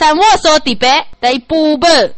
[0.00, 2.14] 三我说的白，第一部分。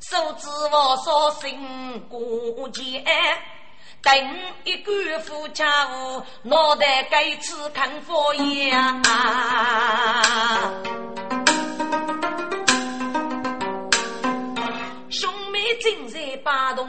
[0.00, 0.34] 生
[0.70, 1.48] 活说的
[4.02, 4.12] 白
[4.84, 5.62] 得补本。
[6.42, 9.02] 脑袋该吃看佛呀，
[15.10, 16.88] 兄妹正在把东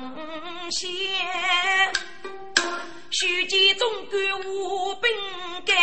[0.69, 1.17] 西，
[3.09, 4.15] 书记总管
[4.45, 5.11] 无兵
[5.65, 5.75] 干。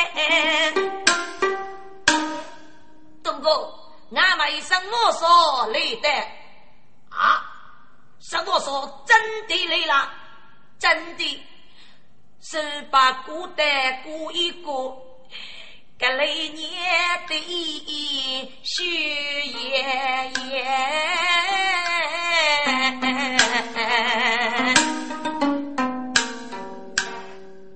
[3.45, 6.09] 东哥，俺们生活说来的
[7.11, 7.45] 啊，
[8.19, 10.11] 生活说真的来了，
[10.79, 11.47] 真的。
[12.41, 13.63] 十八股的
[14.03, 14.97] 过一过，
[15.99, 17.35] 格来年的
[18.63, 18.85] 许
[19.45, 20.65] 爷爷。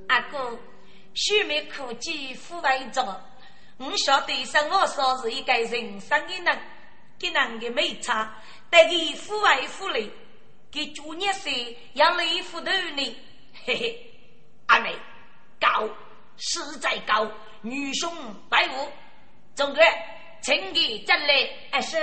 [0.09, 0.59] 阿哥，
[1.15, 3.07] 须眉苦记富为重，
[3.78, 6.59] 我晓得生活说是一个人生的人，
[7.16, 8.34] 给人的没差，
[8.69, 10.11] 但给富为富累，
[10.71, 13.16] 给主业岁要累富头呢，
[13.65, 14.05] 嘿嘿。
[14.66, 14.94] 阿妹
[15.61, 15.89] 高，
[16.37, 17.31] 实在高，
[17.62, 18.12] 女兄
[18.50, 18.89] 白虎，
[19.55, 19.81] 总哥，
[20.43, 21.49] 请你进来。
[21.71, 21.97] 哎是，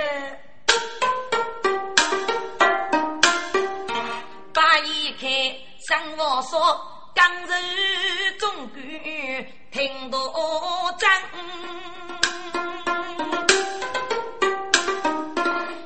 [4.52, 5.30] 把一看，
[5.86, 7.54] 生活说，刚柔
[8.38, 8.76] 中管，
[9.72, 10.20] 听多
[10.98, 11.10] 真，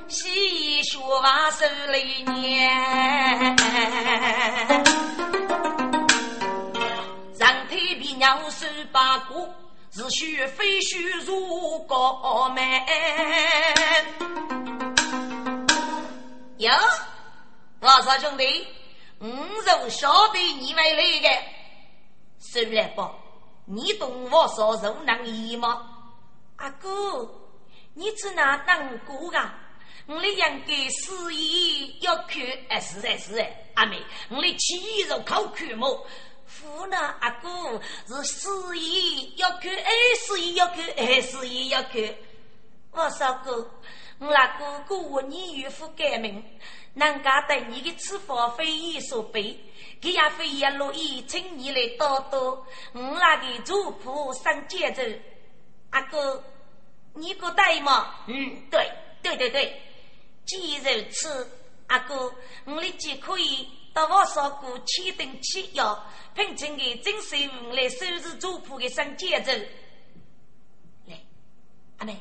[0.09, 2.69] 细说话手里念。
[8.17, 9.49] 娘手把过，
[9.91, 12.63] 是须非须入高门。
[16.59, 16.71] 哟，
[17.81, 18.69] 我说兄弟，
[19.21, 21.29] 我就晓得你会来的，
[22.41, 23.15] 收来吧。
[23.67, 25.87] 你懂我说肉能医吗？
[26.57, 26.89] 阿哥，
[27.93, 29.55] 你只拿当哥啊？
[30.07, 36.07] 我的养给事业要看，哎是哎是哎，阿妹，我的企业肉靠看么？
[36.47, 39.93] 夫呢，阿哥是事业要看，哎，
[40.27, 42.03] 事业要看，哎，事业要看。
[42.93, 43.71] 我说哥，
[44.19, 46.43] 我那哥哥我你岳父改名，
[46.95, 49.57] 人家对你的吃法非议所背，
[50.03, 52.67] 他也非也乐意请你来多多。
[52.93, 55.03] 我那个主仆上节奏，
[55.91, 56.43] 阿哥，
[57.15, 58.17] 你个对吗？
[58.27, 58.91] 嗯，对，
[59.23, 59.81] 对对对。
[60.45, 61.49] 既如此，
[61.87, 62.35] 阿哥，
[62.65, 66.05] 我的既可以到我说过七等七幺。
[66.35, 69.53] 聘请的真水文来收拾主仆的生节奏。
[71.07, 71.21] 来，
[71.99, 72.17] 阿妹，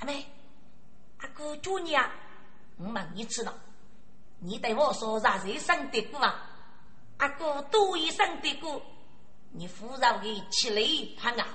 [0.00, 0.26] 阿妹，
[1.18, 2.12] 阿哥祝你啊！
[2.82, 3.54] 我问你知道，
[4.40, 6.48] 你对我说啥子生的过啊？
[7.18, 8.82] 阿哥多一生的过，
[9.52, 10.82] 你扶着的起来
[11.16, 11.46] 攀啊，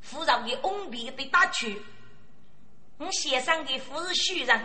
[0.00, 1.82] 扶着的翁皮的打去。
[2.96, 4.58] 我先生的夫是虚人，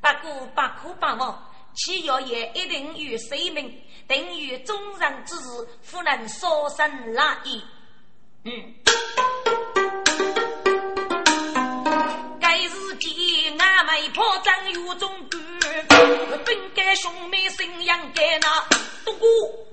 [0.00, 1.42] 不过不可把我。
[1.74, 7.62] 其药也一定与生命，等于终生之日，不能烧身拉意。
[8.44, 8.74] 嗯，
[13.84, 15.86] 外婆张有中官，
[16.44, 18.66] 本该兄妹生养该那。
[19.04, 19.28] 不过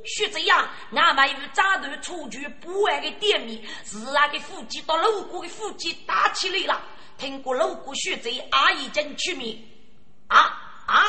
[0.06, 6.82] 学这样，俺们与扎头出去不完的店面，是那个夫妻到路过的夫妻打起来了。
[7.18, 9.58] 听过路过学这阿姨真出面
[10.28, 10.40] 啊
[10.86, 11.04] 啊，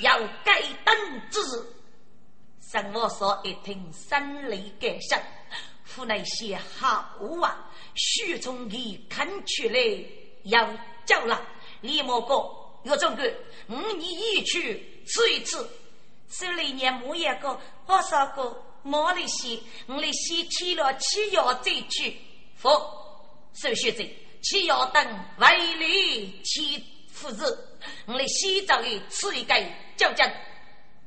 [0.00, 0.94] 要该等
[1.30, 1.40] 之。
[2.72, 5.20] 生我说一听，心里感伤，
[5.84, 7.12] 府内些好
[7.42, 10.04] 啊，徐从给看出来
[10.44, 10.68] 要
[11.04, 11.40] 叫了。
[11.80, 12.50] 李莫哥，
[12.84, 13.26] 岳总管，
[13.68, 15.68] 五年一去吃一次。
[16.28, 22.16] 手里年木一个，多少个毛里些，我里先去了七药再去。
[22.56, 22.68] 服，
[23.54, 24.02] 手续者，
[24.42, 26.82] 七药等为里七
[27.12, 29.54] 夫子，我里先找个吃一个
[29.96, 30.28] 就将，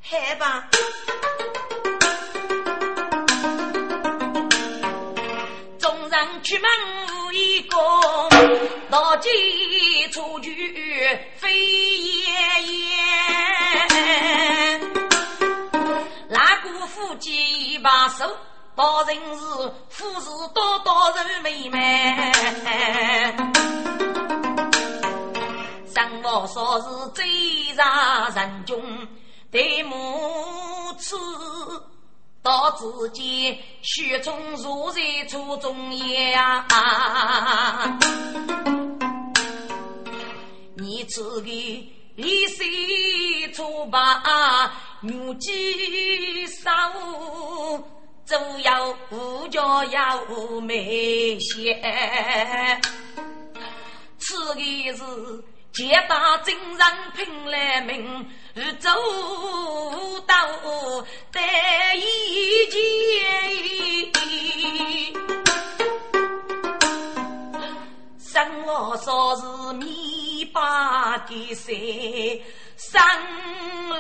[0.02, 0.70] 好吧。
[6.42, 6.64] 出门
[7.08, 7.30] 无。
[7.32, 7.78] 一个
[8.90, 9.30] 老鸡
[10.10, 10.50] 出去
[11.38, 12.80] 飞燕燕，
[16.28, 18.36] 那个夫妻一把手，
[18.76, 19.46] 当人是
[19.90, 22.34] 富士多多人美满。
[25.94, 27.28] 生活说是最
[27.76, 28.82] 让人穷
[29.52, 31.16] 的母子。
[32.42, 36.66] 到自己雪中如在初中呀，
[40.78, 44.72] 你自己一岁初八，
[45.02, 46.72] 牛鸡少，
[48.24, 50.22] 走要五家要
[50.62, 51.74] 没些，
[54.18, 54.62] 此个
[54.96, 55.44] 是。
[55.72, 56.86] 皆打精神
[57.16, 58.28] 拼来命，
[58.80, 58.90] 走
[60.26, 60.36] 到
[61.32, 61.40] 得
[61.96, 62.80] 一见。
[68.20, 69.44] 生我说是
[69.74, 72.44] 米八的谁，
[72.78, 73.00] 生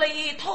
[0.01, 0.51] 里头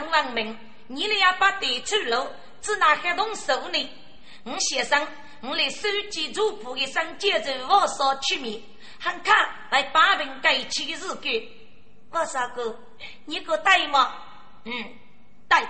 [0.00, 2.26] 州，给人问明，你俩要把对出路，
[2.60, 3.90] 只拿黑洞手呢？
[4.44, 5.06] 我先生，
[5.42, 8.60] 我来收集主仆的上接着我所出面，
[8.98, 9.34] 很看
[9.70, 11.48] 来把柄改起的日给。
[12.10, 12.76] 我说哥，
[13.26, 14.14] 你可带吗？
[14.64, 14.72] 嗯，
[15.48, 15.68] 带。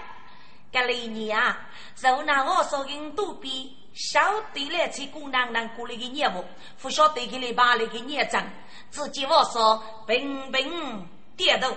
[0.73, 6.45] 这一年啊，就拿我所跟杜比晓得来去姑娘娘过来的业务，
[6.81, 8.49] 不晓得给你把那个业障。
[8.89, 11.73] 自己我说平平跌倒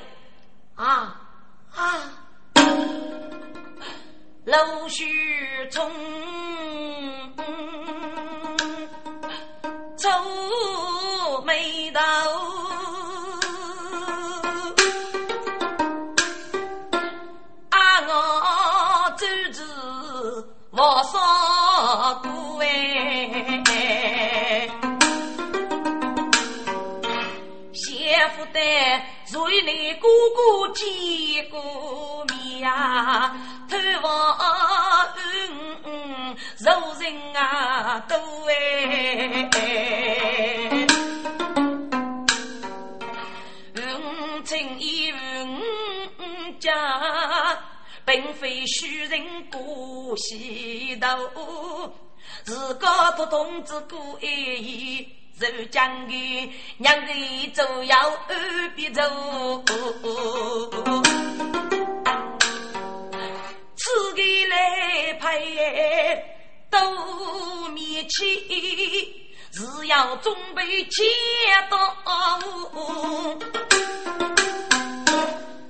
[0.75, 1.19] 啊
[1.73, 2.22] 啊，
[4.45, 5.05] 陆续
[5.71, 5.89] 从
[9.97, 10.09] 皱
[11.45, 11.99] 眉头，
[17.69, 17.77] 啊
[18.07, 18.11] 我
[19.17, 19.63] 周子
[20.71, 21.19] 我说
[22.21, 22.29] 过
[22.61, 22.69] 哎。
[28.37, 28.59] 不得，
[29.31, 30.85] 若你哥哥见
[31.49, 31.59] 过
[32.63, 33.35] 呀，
[33.69, 34.07] 头发
[35.83, 38.15] 嗯柔人啊多
[38.47, 39.51] 哎，
[43.75, 45.61] 嗯情义嗯
[46.59, 46.71] 家，
[48.05, 51.93] 并非虚人过西头，
[52.45, 55.05] 自个不同志过一。
[55.35, 57.11] 走将军，娘子
[57.53, 57.97] 走要
[58.29, 59.01] 二边走，
[64.53, 66.23] 来陪
[66.69, 66.77] 都
[67.69, 68.27] 面前，
[69.51, 71.03] 是要准备接
[71.69, 71.77] 到。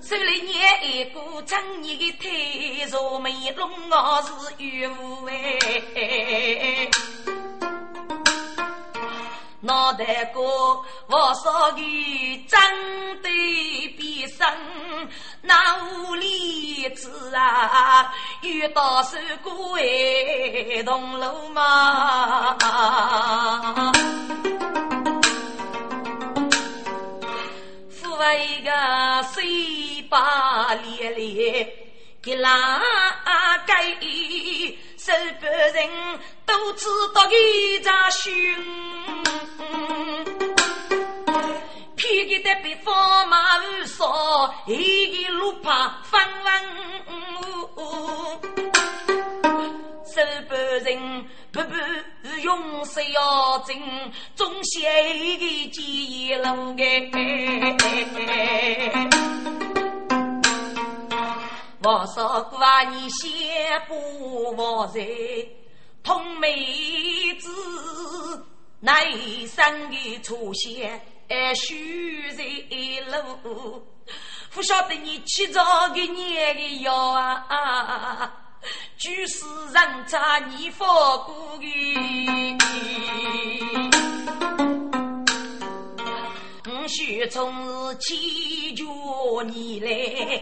[0.01, 0.51] 手里捏
[0.83, 6.89] 一个张你的腿，若没弄我是冤无哎。
[9.65, 10.43] 脑袋瓜，
[11.07, 12.59] 我说的长
[13.21, 13.29] 得
[13.97, 14.45] 比生，
[15.41, 15.55] 那
[15.85, 22.57] 屋里子啊，遇到是过哎同路嘛。
[27.89, 31.69] 夫那个水把连连，
[32.21, 32.81] 给哪
[33.65, 33.73] 个
[35.05, 35.89] 手不人
[36.45, 38.31] 都知道一扎凶。
[41.97, 46.63] 偏给的被放马无少，一个路怕翻翻。
[50.05, 51.75] 手不人不不
[52.41, 53.75] 用手要紧，
[54.35, 57.09] 总写一个记忆录哎。
[61.85, 62.59] 我说过
[62.91, 65.05] 你先不忘在
[66.01, 68.45] 同妹子
[68.79, 71.05] 那一生的出现。
[71.27, 72.43] 哎，虚在
[73.17, 73.85] 路，
[74.51, 78.33] 不晓得你起早个年的要啊，
[78.97, 80.87] 就是人差你放
[81.25, 82.57] 过的。
[86.65, 90.41] 我许从日祈求你来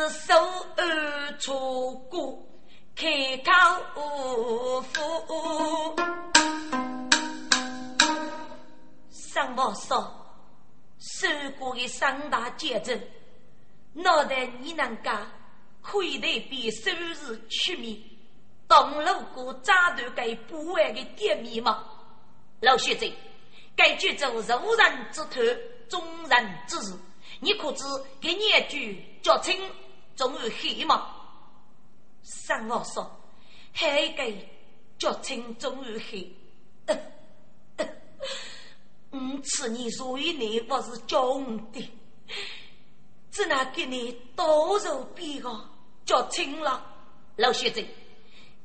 [0.00, 0.34] 是手
[0.78, 2.42] 儿出过，
[2.96, 5.96] 开口福。
[9.10, 10.10] 上报说，
[10.98, 11.28] 受
[11.58, 12.98] 过的三大见证，
[13.92, 15.30] 脑袋你能干，
[15.82, 18.02] 可以得比收入出名。
[18.66, 21.84] 东路过扎断给不完的店面吗？
[22.60, 23.06] 老学者，
[23.76, 25.42] 该剧组如人之头，
[25.90, 26.94] 众人之事，
[27.40, 27.84] 你可知
[28.18, 29.60] 给你一句叫清，
[30.20, 31.16] 总有黑吗？
[32.22, 33.10] 三我说，
[33.72, 34.30] 还该
[34.98, 36.30] 叫清总有黑。
[39.12, 41.40] 五次你所以你我是教
[41.72, 41.90] 的，
[43.30, 45.70] 只能给你多少笔个
[46.04, 46.84] 叫清了，
[47.36, 47.82] 老学者。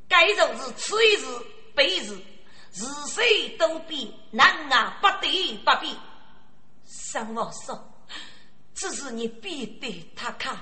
[0.10, 1.26] 该就是此一日
[1.74, 2.18] 彼日，
[2.74, 5.96] 日谁都比难啊，不得不比。
[6.84, 7.82] 三王说
[8.76, 10.62] ：“只是你必得他看，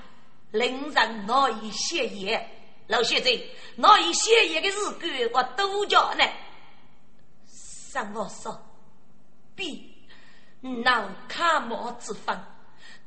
[0.54, 2.48] 令人难以写言。
[2.86, 3.28] 老学者，
[3.76, 6.24] 难以写言的日子我都叫呢。”
[7.44, 8.58] 三王说
[9.56, 9.92] ：“必
[10.60, 12.38] 脑看毛之分，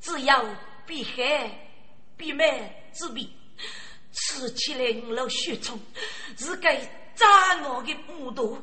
[0.01, 0.45] 只要
[0.85, 1.69] 必海
[2.17, 3.33] 必美之比。”
[4.11, 5.79] 吃起来，老血冲，
[6.37, 6.77] 是该
[7.13, 8.57] 扎我的木头，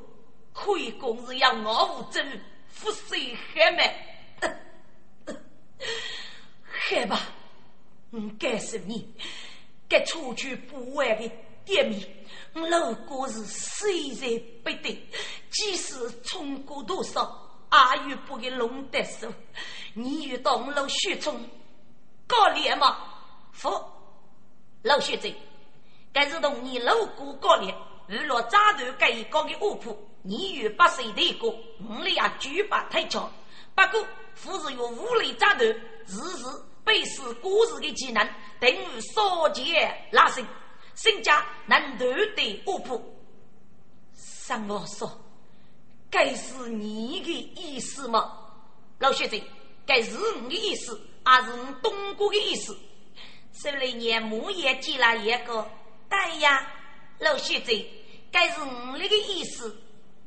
[0.53, 2.26] 可以讲是要我无真，
[2.75, 4.17] 覆水海美。
[6.67, 7.21] 害吧，
[8.14, 9.12] 我该是你，
[9.88, 11.28] 该出去不完的
[11.64, 12.00] 店面，
[12.52, 15.09] 我老哥是虽然不得，
[15.50, 17.66] 即使冲过多少，
[18.06, 19.33] 也有不给弄得手。
[19.94, 21.44] 你遇到我老血冲，
[22.28, 22.99] 高脸吗？
[23.52, 23.68] 服。
[24.83, 25.28] 老学者，
[26.12, 27.75] 该是同你路过高烈，
[28.06, 31.52] 遇落扎头该一高的卧铺，你与八岁的过，
[31.88, 33.28] 我们也举把推敲。
[33.75, 34.06] 不过，
[34.37, 35.75] 夫是用武力扎头，日
[36.06, 36.44] 日
[36.85, 38.23] 背诗古日的技能，
[38.61, 40.47] 等于少剑拉伸，
[40.95, 43.03] 身家能夺得卧铺。
[44.12, 45.11] 三我说，
[46.11, 48.38] 该是你的意思吗？
[48.99, 49.41] 老学者，
[49.87, 50.12] 该是
[50.43, 52.76] 你的意思，还是你东哥的意思？
[53.55, 55.67] 十来年，木也接了一个，
[56.11, 56.71] 对呀，
[57.19, 57.73] 老学者，
[58.31, 59.81] 该是我那个意思。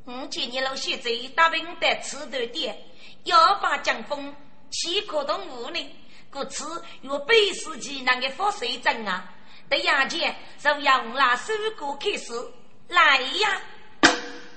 [0.05, 2.81] 我建议老学者打平的吃头点，
[3.25, 4.33] 要把江风
[4.71, 5.95] 起可动物呢，
[6.37, 9.27] 故此有背时技能的发水针啊。
[9.67, 12.31] 对眼前从杨拉收过开始，
[12.89, 13.61] 来呀！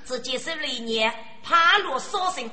[0.05, 1.11] 只见十来年，
[1.43, 2.51] 爬落烧身，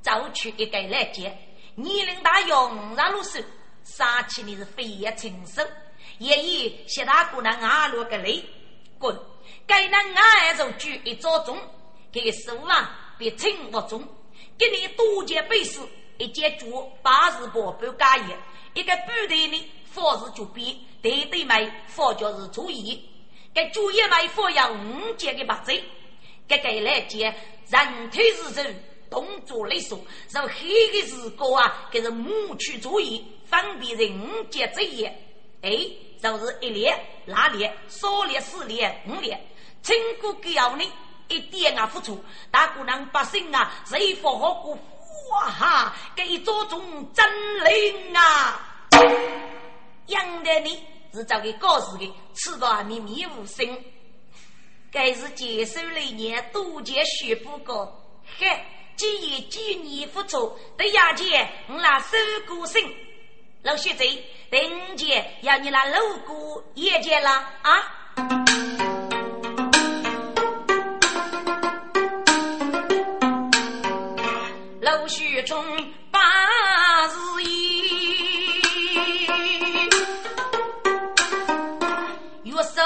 [0.00, 1.36] 走出一个来接，
[1.74, 3.38] 年龄大用上入手。
[3.84, 5.62] 杀气你是飞也禽兽，
[6.18, 8.42] 也以谢大姑娘阿罗个雷
[8.98, 9.18] 滚，
[9.66, 11.58] 该那俺就举一招中，
[12.12, 14.06] 这个手啊别轻不中，
[14.56, 15.80] 给你多件背诗，
[16.18, 18.30] 一件竹八十八半加一，
[18.74, 23.08] 一个部队呢方是就比对对买方就是注意，
[23.54, 25.72] 该主页买方要五件的八折，
[26.48, 27.34] 这个来件
[27.68, 28.84] 人体是人。
[29.10, 29.98] 动作利索，
[30.30, 35.08] 让黑的时光啊，给人谋取主意，方便人杰职业。
[35.62, 35.76] 哎，
[36.22, 39.36] 就是一列、两列、三列、四列、五列，
[39.82, 40.88] 经过给要你
[41.26, 42.22] 一点啊付出，
[42.52, 44.78] 大姑娘百姓啊，谁发好过
[45.30, 47.24] 哇哈，给做中真
[47.64, 48.60] 灵啊！
[50.06, 53.84] 养的你是找个告诉的，吃到秘密无声。
[54.92, 58.64] 该是接受了年多见学不过，嘿，
[58.96, 62.16] 今夜几年付出，对牙姐我那手
[62.48, 62.82] 过身。
[63.62, 64.04] 老学子，
[64.50, 67.30] 等姐要你那路过也见了
[67.62, 68.69] 啊！
[75.10, 75.60] 雪中
[76.12, 76.20] 八
[77.08, 77.48] 字一，
[82.44, 82.80] 月收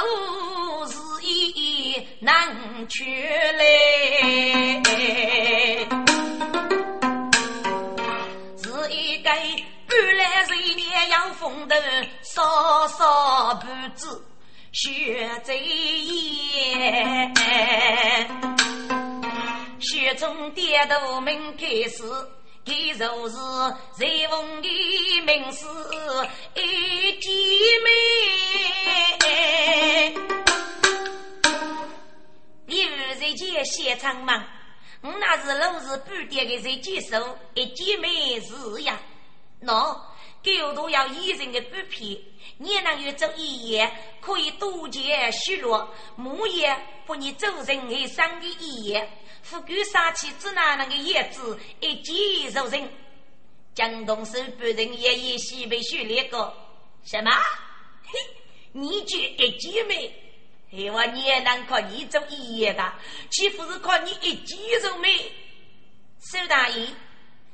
[0.86, 3.62] 是一难去来，
[8.56, 10.46] 是一个半来。
[10.46, 11.76] 岁年养风头，
[12.22, 14.06] 稍稍不知
[14.72, 17.34] 学在眼。
[19.84, 22.02] 雪中点头门开始，
[22.64, 23.36] 给就是
[23.98, 25.66] 在风的名士
[26.54, 27.30] 一姐
[27.84, 27.90] 妹。
[32.66, 34.42] 你二在见现场吗？
[35.02, 38.98] 我那是老是半点的在接受一姐妹是呀。
[39.62, 40.00] 喏，
[40.42, 42.18] 狗都要一人的不偏，
[42.56, 45.86] 你能有这一夜可以多见许落，
[46.16, 46.74] 木也
[47.04, 49.10] 不你走人而生的一夜。
[49.44, 52.90] 富贵杀气只拿那个叶子一击入人，
[53.74, 56.50] 江东省本人也也西北学那个
[57.04, 57.30] 什么？
[58.06, 58.18] 嘿，
[58.72, 60.10] 你就一击没？
[60.70, 62.90] 希望你也能靠你做一夜的，
[63.30, 65.30] 岂不是靠你一击入没？
[66.20, 66.88] 苏大爷，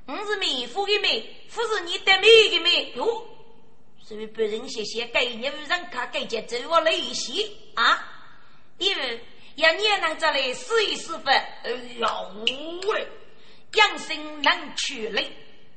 [0.06, 3.26] 我是美妇的美，不是你的美的美哟。
[4.04, 7.99] 所以本人谢谢给你人卡给件走我了一些啊，
[8.78, 9.20] 因为。
[9.61, 12.09] 要你能再来试一试法，哎呀
[12.88, 13.07] 喂！
[13.75, 15.31] 养生能取累，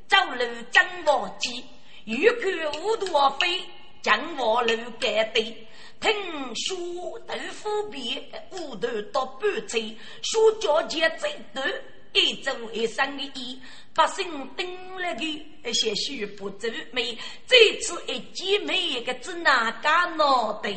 [0.08, 1.63] 走路真滑稽，
[2.06, 3.62] 欲看无多飞，
[4.02, 5.68] 将我路改对。
[6.00, 6.12] 听
[6.55, 11.72] 说豆腐皮，骨头到半脆，说脚尖最短，
[12.14, 13.62] 一周一生的衣，
[13.94, 20.74] 百姓等了个些许不走美，这次一见每一个只哪家脑袋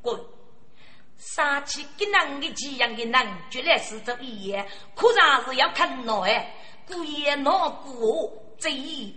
[0.00, 0.18] 滚。
[1.18, 6.54] 杀气跟人的几样的人，绝来是这一样，可然是要看恼哎，
[6.86, 8.70] 故意恼过，贼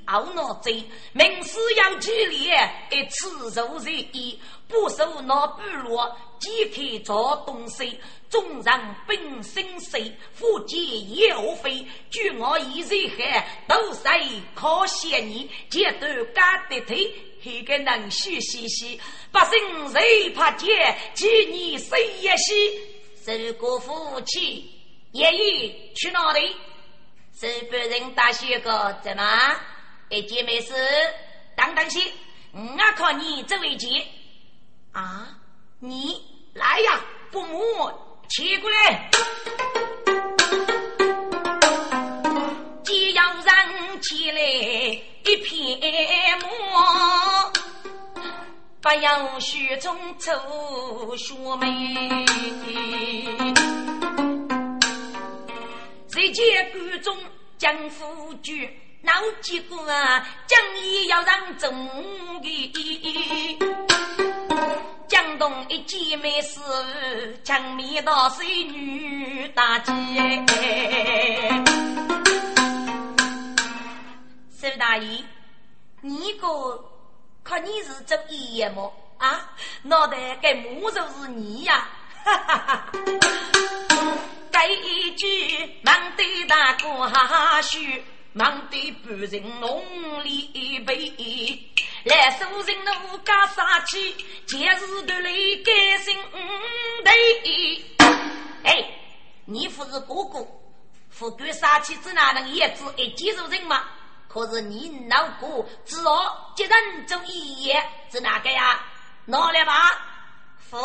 [0.08, 0.84] 懊恼贼，
[1.14, 9.98] 明事要激烈，一次入人意，不受恼不落，即刻做东西，众人本身死，
[10.34, 13.48] 福劫也无非，据我一人害，
[13.94, 17.14] 谁可嫌你，截断干的腿。
[17.44, 20.96] 一个能许兮兮，百姓谁怕见？
[21.16, 22.54] 几年谁也喜，
[23.26, 24.72] 受过福气，
[25.12, 26.56] 爷爷去哪里？
[27.40, 29.24] 是别人大些个怎么？
[30.10, 30.74] 一件没事，
[31.56, 32.04] 当当心，
[32.54, 34.06] 我靠你这位姐
[34.92, 35.28] 啊！
[35.80, 36.22] 你
[36.54, 37.92] 来呀，父母，
[38.30, 39.10] 起过来，
[42.92, 44.42] 既要让起来。
[45.24, 45.80] 一片
[46.42, 47.54] 墨，
[48.82, 52.26] 不要雪中抽雪梅。
[56.10, 57.16] 在见关中
[57.58, 58.70] 将夫君，
[59.04, 61.74] 闹结果啊，将义要让忠
[62.44, 63.58] 义。
[65.08, 66.60] 江东一姐妹死，
[67.42, 69.94] 江面到水女大姐。
[74.62, 75.24] 周大爷，
[76.02, 76.48] 你个
[77.44, 78.94] 看你是做医业么？
[79.18, 79.50] 啊，
[79.82, 81.90] 脑袋该木就是你呀！
[82.24, 82.92] 哈哈哈！
[84.52, 89.84] 该一句忙对大哥哈嘘，忙对半人弄
[90.24, 91.68] 里背，
[92.04, 95.32] 来收人怒加杀气，今日得来
[95.66, 96.16] 改心
[97.04, 97.84] 对。
[98.64, 98.88] 哎，
[99.46, 100.48] 你不是哥哥，
[101.10, 103.84] 富贵杀气只哪能也只一记住人吗？
[104.34, 108.80] 可是你老哥只好接人做一夜，是哪个呀？
[109.26, 109.74] 拿来吧，
[110.58, 110.78] 父，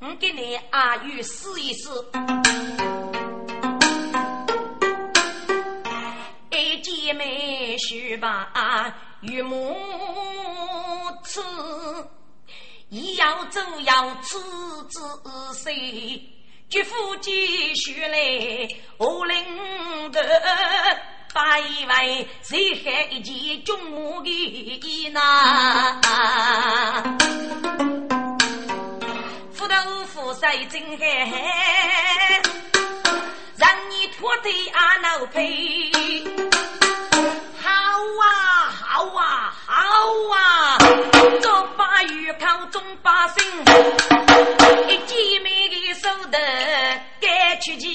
[0.00, 1.90] 我给你阿玉试一试。
[6.50, 9.76] 一姐妹须把玉母
[11.24, 11.40] 吃，
[12.88, 14.38] 一要走要吃
[14.88, 15.00] 仔
[15.54, 16.32] 细，
[16.68, 18.16] 绝夫继续来
[18.96, 20.20] 我领的。
[21.32, 25.20] 把一位谁害一件军母的衣呢？
[29.54, 31.06] 斧头斧塞真害，
[33.56, 35.90] 让你脱得阿老皮。
[37.62, 39.74] 好啊好啊好
[40.34, 40.78] 啊，
[41.40, 43.42] 做把鱼靠中把心，
[44.86, 46.38] 一见面的手头
[47.20, 47.90] 该出钱。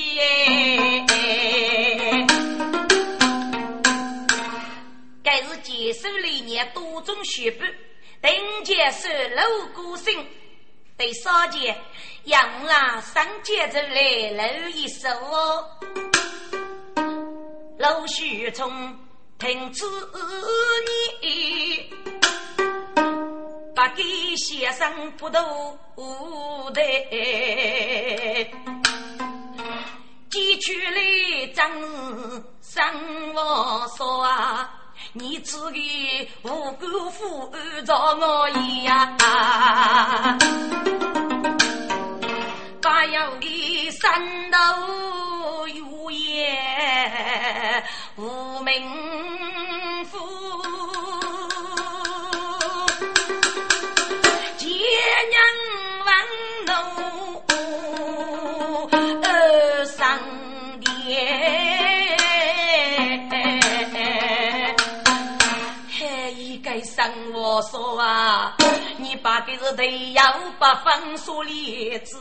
[5.28, 7.66] 该是接手历年多种学步，
[8.22, 8.32] 等
[8.64, 10.26] 接手楼孤星，
[10.96, 11.76] 对少杰
[12.24, 15.10] 杨郎上街走来露一手，
[17.78, 18.98] 陆续从
[19.38, 19.84] 停止
[21.20, 21.90] 你，
[23.76, 24.04] 不给
[24.38, 25.38] 先生不渡
[26.72, 26.82] 的，
[30.30, 31.70] 寄去来正
[32.62, 34.74] 生活说啊。
[35.14, 37.52] 你只给无辜负
[37.86, 38.50] 着我
[38.84, 39.16] 呀，
[42.82, 44.58] 把要的三头
[45.68, 47.84] 有眼
[48.16, 49.97] 无名
[66.84, 68.56] 生我说啊，
[68.98, 70.24] 你把个是对要
[70.60, 72.18] 把封锁列子，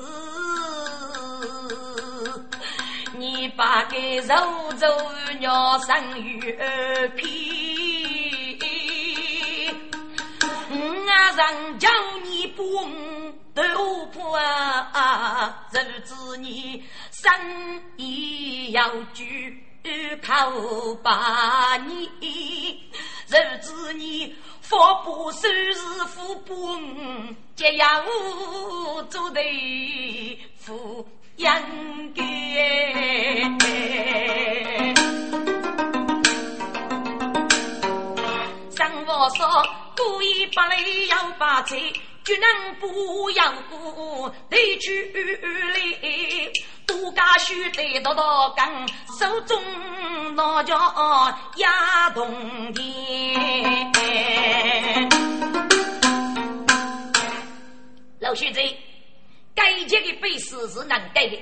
[3.16, 4.34] 你把个肉
[4.80, 4.88] 肉
[5.38, 6.40] 鸟生鱼
[7.16, 8.58] 皮，
[10.70, 10.76] 我
[11.36, 11.88] 让叫
[12.24, 12.62] 你不
[13.54, 17.32] 都不啊，日子你生
[17.96, 19.62] 意要举。
[20.20, 20.50] 靠
[21.00, 22.90] 把你，
[23.28, 28.04] 日子你佛不收是福不恩，皆要
[29.10, 31.04] 做对付
[31.36, 31.44] 应
[32.14, 32.22] 该。
[38.76, 41.76] 生活说故意把泪要把财，
[42.26, 46.50] 就能不要过得去来。
[46.84, 48.84] 杜家须得多多干，
[49.16, 49.62] 手中
[50.34, 50.74] 拿着
[51.56, 53.92] 压铜钱。
[58.18, 58.60] 老徐子，
[59.54, 61.40] 改结的本事是能改的，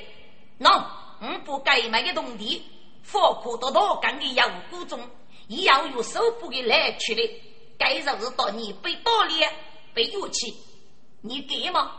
[0.60, 0.84] 喏，
[1.22, 2.62] 我不改买的铜地，
[3.02, 5.00] 佛库多多干的腰骨中，
[5.48, 7.22] 也要有手部的来取的。
[7.78, 9.50] 该就是到你被打脸，
[9.94, 10.54] 被욕气，
[11.26, 11.90] 你给吗？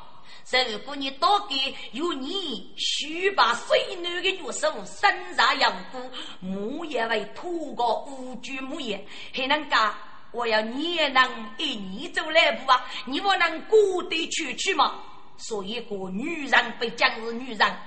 [0.71, 5.99] 如果你多给有你须把水女的玉手身上养过，
[6.39, 9.91] 木也为土个无惧母也，还能干？
[10.31, 12.85] 我要你也能一你走来步啊！
[13.05, 15.01] 你不能过得去去吗？
[15.37, 17.77] 所以个女人被讲是女人，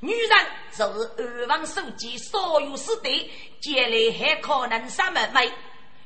[0.00, 5.52] 女人就是二王手机所有事的，将来还可能什么没？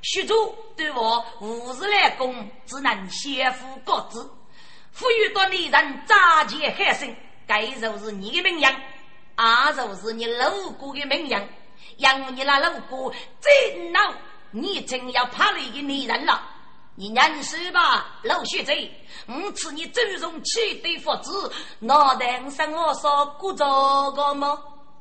[0.02, 4.30] 许多对我无事来攻，只能先付各自。
[4.94, 7.14] 富裕多女人扎钱害生，
[7.48, 8.72] 该就是你的名扬，
[9.34, 11.44] 啊就是你老姑的名扬。
[11.98, 14.00] 养你那老姑真恼，
[14.52, 16.40] 你真要怕了一个女人了。
[16.94, 18.88] 你认识吧，老学贼，
[19.26, 24.56] 我赐你周荣起的佛子，脑袋上我说过这个吗？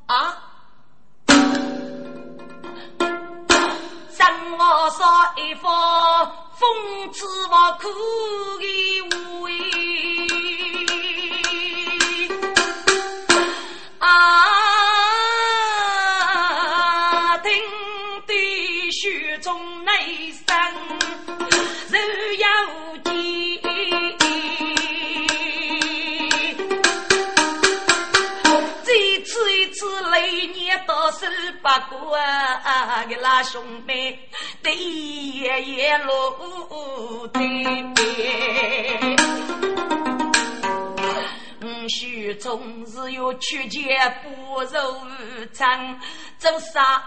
[0.08, 0.38] 啊？
[4.10, 5.06] 上我说
[5.38, 5.67] 一副
[6.59, 6.61] 讽
[7.11, 7.87] 刺我苦
[8.59, 8.65] 的
[9.01, 9.07] 无
[13.99, 14.07] 啊，
[17.39, 17.51] 听
[18.27, 18.33] 的
[18.91, 19.91] 雪中内
[20.45, 20.55] 声，
[21.89, 21.97] 如
[22.37, 22.45] 有
[23.03, 23.11] 见。
[28.85, 28.89] 这
[29.25, 31.25] 次一次雷年到手
[31.61, 34.29] 八过啊，给拉兄妹
[34.63, 37.39] 对爷爷路的。
[41.89, 43.82] 许总是有曲节
[44.23, 45.06] 不柔
[45.52, 45.99] 肠，
[46.39, 47.04] 做啥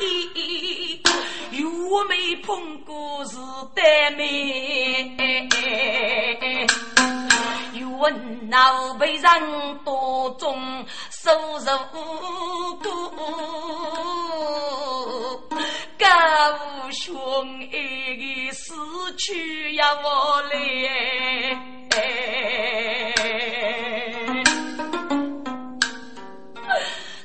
[0.00, 1.02] 意？
[1.50, 3.36] 又没碰过是
[3.74, 5.46] 对面，
[7.74, 11.66] 又问老辈人多种收入
[16.02, 18.74] 多，高兄一个死
[19.16, 21.56] 去呀我嘞。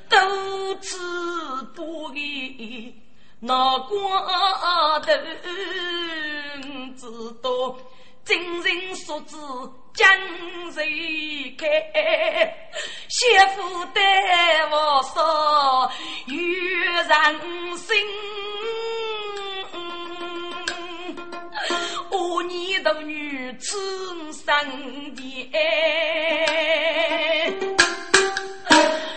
[0.08, 0.96] 都知
[1.76, 2.94] 不给
[3.40, 3.92] 那光
[5.02, 5.12] 头
[6.96, 7.02] 知
[7.42, 7.50] 道，
[8.24, 9.38] 真人说子
[9.94, 10.08] 将
[10.72, 11.66] 谁开？
[13.10, 14.04] 媳妇对
[14.72, 15.92] 我说
[16.28, 17.96] 有人心，
[23.02, 23.78] 女子
[24.34, 25.52] 生的。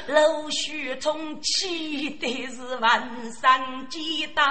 [0.09, 3.09] 陆续从起的是万
[3.41, 4.43] 山街道，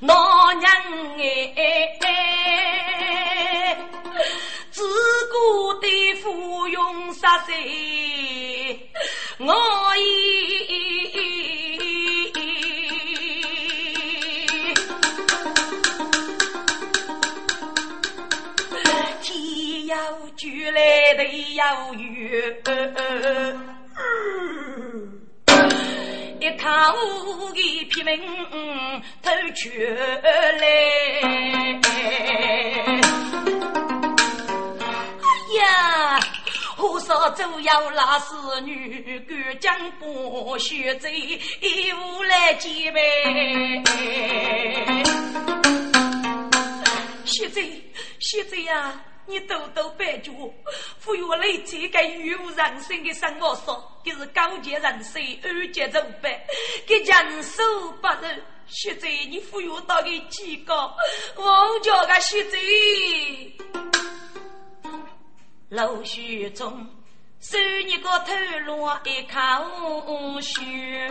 [0.00, 0.72] 老娘
[2.00, 3.76] 哎，
[4.70, 4.82] 自
[5.30, 8.90] 古的芙蓉杀谁？
[9.38, 11.03] 我已
[20.64, 21.24] 聚来的
[21.56, 22.56] 要圆。
[26.40, 28.18] 一趟武艺拼命
[29.22, 30.56] 偷哎
[35.58, 36.18] 呀，
[36.78, 41.12] 火烧主要那是女，敢将不血贼
[41.60, 43.02] 一无来击败，
[47.26, 47.84] 血贼，
[48.18, 48.98] 血贼呀！
[49.26, 50.32] 你多多白脚，
[50.98, 56.46] 赋予我来这个语无人生的生活说，这是高洁人生，二节走白，
[56.86, 57.62] 给人手
[58.00, 58.42] 不仁。
[58.66, 60.74] 学者，你赋予到个几个？
[61.36, 62.56] 王家的学者，
[65.68, 66.86] 陆续中
[67.46, 68.32] 收你个头
[68.64, 71.06] 落一口血。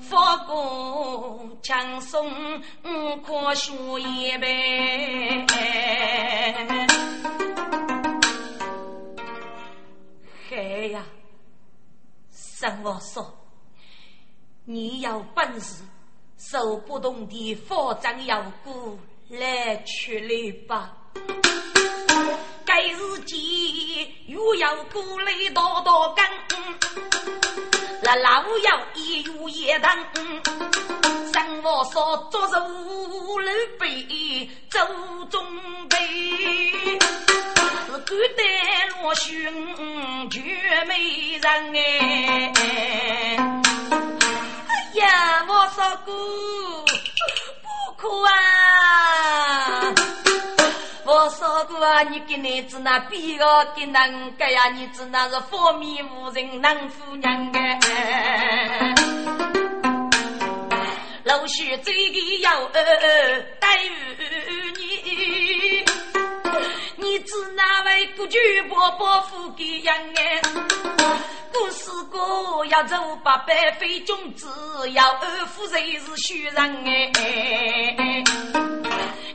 [0.00, 2.30] 发过强松，
[3.26, 5.44] 可学一杯。
[10.48, 10.56] 嗨
[10.92, 11.04] 呀，
[12.32, 13.28] 生我说，
[14.64, 15.82] 你有本事，
[16.38, 18.96] 手不动的法杖要过
[19.30, 20.96] 来出来吧。
[22.64, 23.38] 该日间
[24.42, 26.24] 又要过来多多根。
[28.02, 29.88] 那老要一如夜灯，
[31.32, 34.80] 生我所做是五路背，走
[35.30, 35.46] 中
[35.88, 35.96] 背，
[37.86, 38.42] 是古代
[39.00, 40.40] 罗寻绝
[40.86, 42.52] 美人哎！
[43.36, 43.62] 哎
[44.94, 46.12] 呀，我说过
[47.62, 48.32] 不哭啊！
[51.22, 53.44] 我说过啊，你跟你子那比个
[53.76, 54.68] 跟能个呀？
[54.70, 58.92] 你子那是佛面无人能夫娘哎。
[61.22, 62.66] 陆续这个要
[63.60, 63.90] 待遇
[64.76, 65.84] 你，
[66.96, 70.42] 你知那位古巨伯伯夫给养哎？
[71.52, 74.48] 古时过要走八百非君子，
[74.92, 78.24] 要二夫人是虚人哎。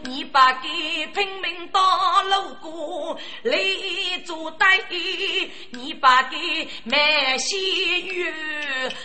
[0.04, 0.70] 你把给
[1.14, 1.80] 拼命打
[2.24, 3.58] 路过来
[4.26, 4.68] 做对，
[5.72, 6.38] 你把给
[6.84, 8.26] 卖鲜鱼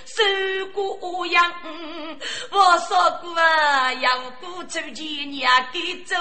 [0.06, 1.52] 收过羊。
[2.50, 6.16] 我说过啊，要过出去你也给走，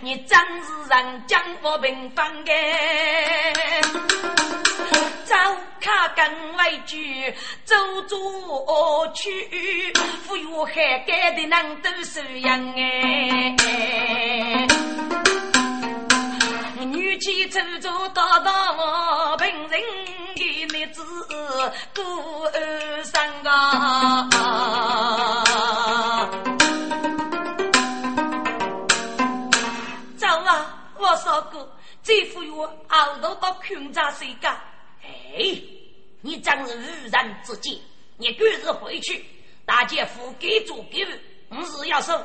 [0.00, 2.52] 你真是人讲我平凡的。
[5.24, 5.34] 走
[5.80, 7.76] 卡跟外句，走
[8.08, 9.92] 左去，
[10.26, 13.54] 富有海干的人都收养哎。
[16.86, 19.80] 女骑走走道道，凭人
[20.36, 21.02] 的日子
[21.94, 22.50] 过
[23.04, 24.28] 三啊。
[30.16, 30.66] 走啊，
[30.98, 31.68] 我说过，
[32.02, 34.56] 这富有熬到到困在谁家？
[35.36, 35.60] 哎，
[36.22, 37.78] 你真是愚人之见！
[38.16, 39.22] 你赶日回去，
[39.66, 41.04] 大姐付给做给
[41.50, 42.18] 我，我是要收。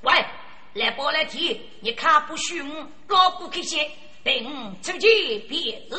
[0.00, 0.24] 喂，
[0.72, 3.86] 来报来提，你看不许我老不开心，
[4.24, 5.94] 等出去别日。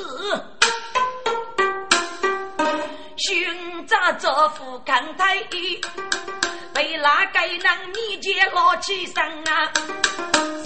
[3.18, 5.80] 寻找着副看太医，
[6.74, 9.72] 被那个人面前捞起身啊！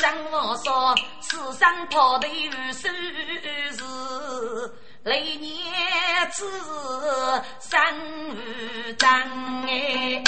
[0.02, 4.74] 让我说，世上跑的有数是。
[5.04, 5.52] 来年
[6.32, 6.46] 子
[7.58, 7.82] 三
[9.00, 9.10] 张
[9.66, 10.22] 哎，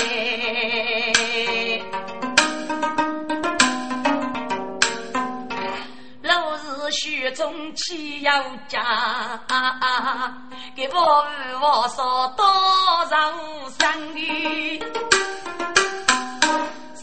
[6.24, 8.84] 落日雪中起要家，
[10.76, 11.24] 给我
[11.62, 12.44] 我说多
[13.12, 13.32] 少
[13.78, 14.82] 生意？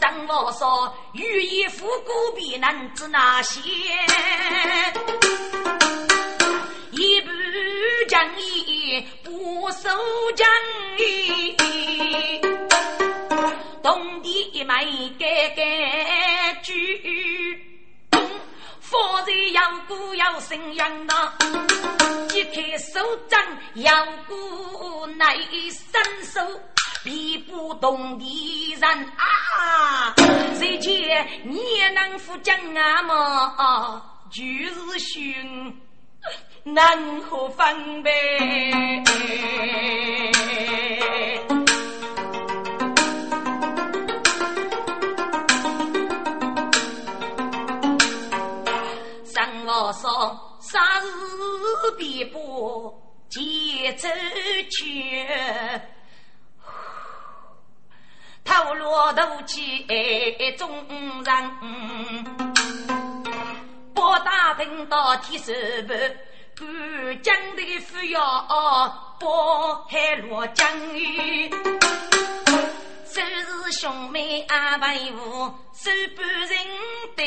[0.01, 3.61] 让我说，欲以富贵避难之那些。
[7.01, 7.31] 一步
[8.07, 9.89] 将义不守
[10.35, 10.47] 将
[10.99, 12.39] 义，
[13.81, 14.85] 东地埋
[15.17, 17.59] 盖盖居，
[18.79, 21.33] 方才要过要生养呐，
[22.35, 25.35] 一开手掌要过乃
[25.71, 26.39] 伸手。
[27.03, 28.87] 比不动的人
[29.17, 30.13] 啊！
[30.53, 31.59] 谁见你
[31.95, 34.03] 能扶将啊么？
[34.29, 35.73] 就是凶，
[36.63, 38.11] 难何分呗？
[49.25, 52.93] 上我说，杀日必不
[53.29, 54.07] 节奏
[54.69, 55.25] 去。
[58.43, 59.85] 头落头起
[60.57, 60.69] 众
[61.23, 61.51] 人，
[64.11, 65.53] 包大兵到天守
[65.87, 65.93] 部，
[66.57, 68.19] 赶江的夫要
[69.17, 71.49] 包海落江雨。
[73.05, 76.51] 收拾兄妹安排屋，收半人
[77.15, 77.23] 的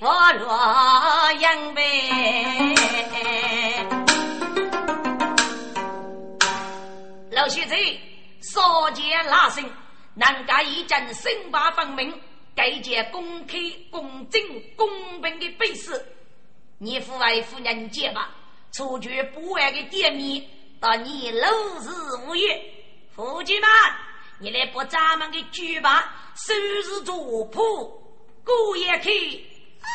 [0.00, 1.82] 我洛阳呗。
[7.30, 7.74] 老学子，
[8.42, 9.64] 少见拉声。
[10.12, 12.12] 南家一阵身败分明，
[12.54, 13.58] 该件公开、
[13.90, 14.40] 公正、
[14.76, 14.88] 公
[15.20, 16.06] 平的比试。
[16.78, 18.30] 你父为夫人接吧，
[18.72, 20.44] 出去不完的店面，
[20.80, 21.48] 到你六
[21.80, 21.88] 日
[22.26, 22.62] 无月。
[23.14, 23.68] 夫君们，
[24.38, 27.62] 你来把咱们的举办收拾族谱，
[28.44, 29.02] 过一看。
[29.80, 29.86] 哎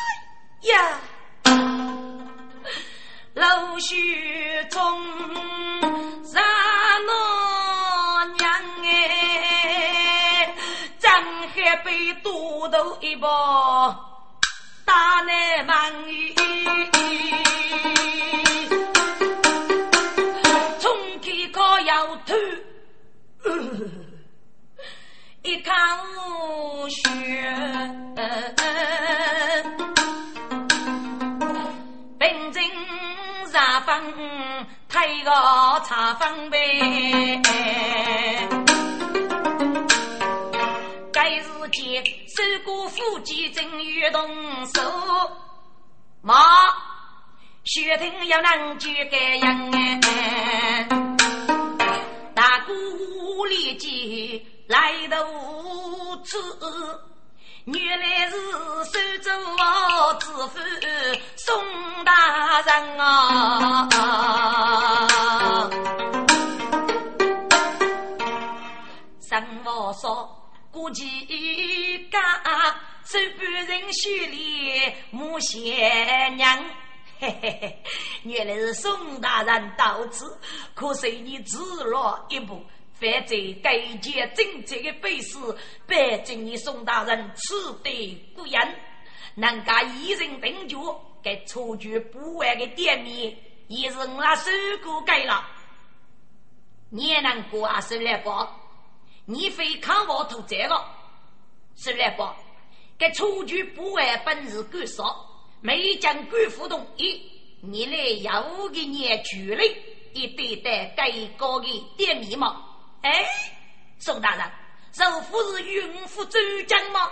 [0.68, 1.00] 呀，
[3.34, 4.80] 老许中
[6.24, 6.40] 啥
[7.06, 7.49] 那
[12.22, 13.28] 多头一包
[14.84, 16.34] 大难忙于，
[20.78, 20.90] 冲
[21.22, 22.34] 开高腰头，
[25.42, 25.74] 一看
[26.16, 27.08] 无血，
[32.18, 32.62] 平静
[33.52, 34.02] 茶房，
[34.88, 35.30] 推个
[35.86, 37.40] 茶房呗。
[43.20, 44.80] 过夫妻正欲动手，
[46.22, 46.34] 妈，
[47.64, 49.70] 雪听要能救个人
[50.04, 50.88] 哎！
[52.34, 55.18] 大姑立即来到
[56.24, 56.38] 此，
[57.66, 58.36] 原来是
[58.84, 59.30] 守州
[60.18, 60.58] 知府
[61.36, 61.62] 宋
[62.04, 63.88] 大人啊！
[69.20, 70.36] 三我说。
[70.72, 71.04] 估计
[72.12, 72.20] 家
[73.04, 76.64] 手半人血里母贤娘，
[77.18, 77.82] 嘿嘿嘿，
[78.22, 80.38] 原来是宋大人到此，
[80.74, 85.38] 可惜你迟了一步，犯在该件正直的背事，
[85.86, 88.76] 拜敬你宋大人此对孤人，
[89.34, 90.76] 能家一人定决，
[91.22, 93.36] 该出具不完的店面，
[93.66, 94.50] 也是我那手
[94.84, 95.44] 过改了，
[96.90, 98.56] 你也能过啊，孙来宝。
[99.24, 100.84] 你非看我投债了，
[101.74, 102.36] 孙来宝？
[103.00, 105.26] 该出具不完本日干少，
[105.62, 107.18] 没将官府同意，
[107.62, 109.74] 你来要给你举例，
[110.12, 112.62] 一对待该高的店面吗？
[113.00, 113.26] 哎，
[113.98, 114.52] 宋大人，
[114.92, 117.10] 这不是允府周江吗？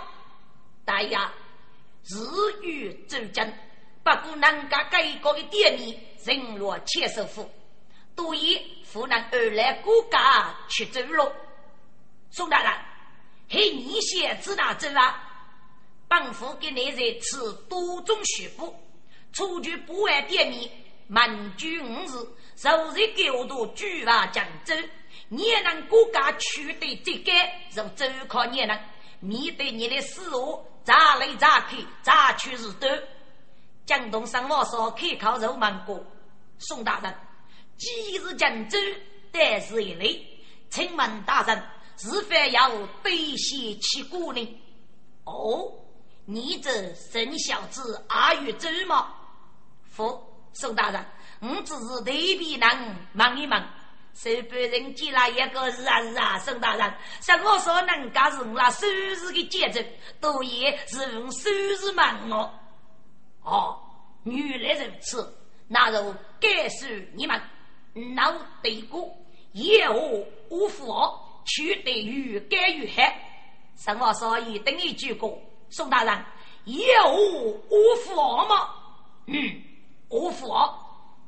[0.85, 1.17] 大爷，
[2.03, 3.51] 日与周江，
[4.03, 7.49] 不过人家该高的店面人若切首府，
[8.15, 8.61] 都以
[8.93, 11.31] 湖南而来国家去走路。
[12.29, 12.71] 宋大人，
[13.49, 15.25] 嘿，你先知道走啊？
[16.09, 18.75] 本府给你在此多种许布，
[19.31, 20.69] 出具不完店面，
[21.07, 24.73] 满居五日，受日给我都举法江州，
[25.27, 27.31] 你也能国家取得这个，
[27.71, 28.77] 就走靠你能
[29.19, 32.89] 面对你的事务，咋来咋去，咋去是对。
[33.85, 36.03] 江东上话说，可靠肉芒果。
[36.57, 37.15] 宋大人，
[37.77, 38.77] 既是江州，
[39.31, 40.25] 但是一类，
[40.71, 41.63] 请问大人。
[42.01, 42.69] 是否要
[43.03, 44.59] 背些起鼓呢？
[45.25, 45.69] 哦，
[46.31, 49.11] 你这生小子阿玉走吗？
[49.89, 51.03] 父，宋大人，
[51.39, 53.59] 我只是特别能问一问，
[54.13, 58.85] 受别人接了一个是啊是啊，宋大人，像我说人家是我那收
[59.15, 59.81] 拾的节奏，
[60.19, 61.49] 都也是用收
[61.79, 62.53] 拾问我。
[63.41, 63.81] 哦，
[64.23, 65.35] 原来如此，
[65.67, 67.41] 那就该是你们
[68.15, 68.31] 老
[68.61, 69.11] 对过，
[69.53, 70.93] 也我无福。
[71.45, 73.19] 取得于干于害，
[73.75, 75.41] 什么所以等于句过？
[75.69, 76.25] 宋大人，
[76.65, 76.77] 有
[77.13, 78.15] 无福
[78.47, 78.69] 吗？
[79.27, 79.61] 嗯，
[80.09, 80.51] 无福。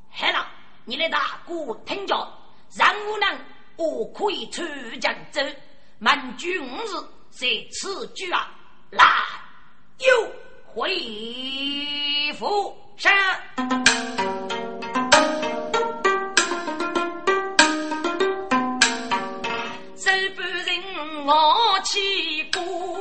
[0.09, 0.45] 海浪，
[0.83, 2.15] 你的大哥听着，
[2.75, 3.27] 让我呢，
[3.77, 4.63] 我可以出
[4.99, 5.41] 江州，
[5.99, 6.89] 满居五日，
[7.29, 8.51] 在此居啊，
[8.89, 9.05] 来，
[9.99, 10.27] 又
[10.73, 13.11] 回府上。
[21.23, 23.00] 我起功，只让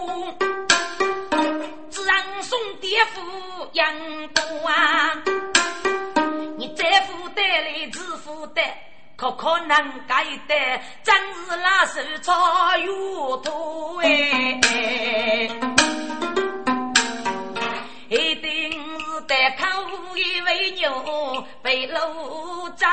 [2.50, 3.20] 送爹夫
[3.74, 3.94] 养
[4.34, 5.14] 多啊！
[6.58, 8.64] 你再负担来自负担，
[9.14, 9.76] 可可能
[10.08, 14.08] 改得，真是那手操有多哎！
[18.08, 19.68] 一定是得靠
[20.16, 22.84] 一位牛背路走，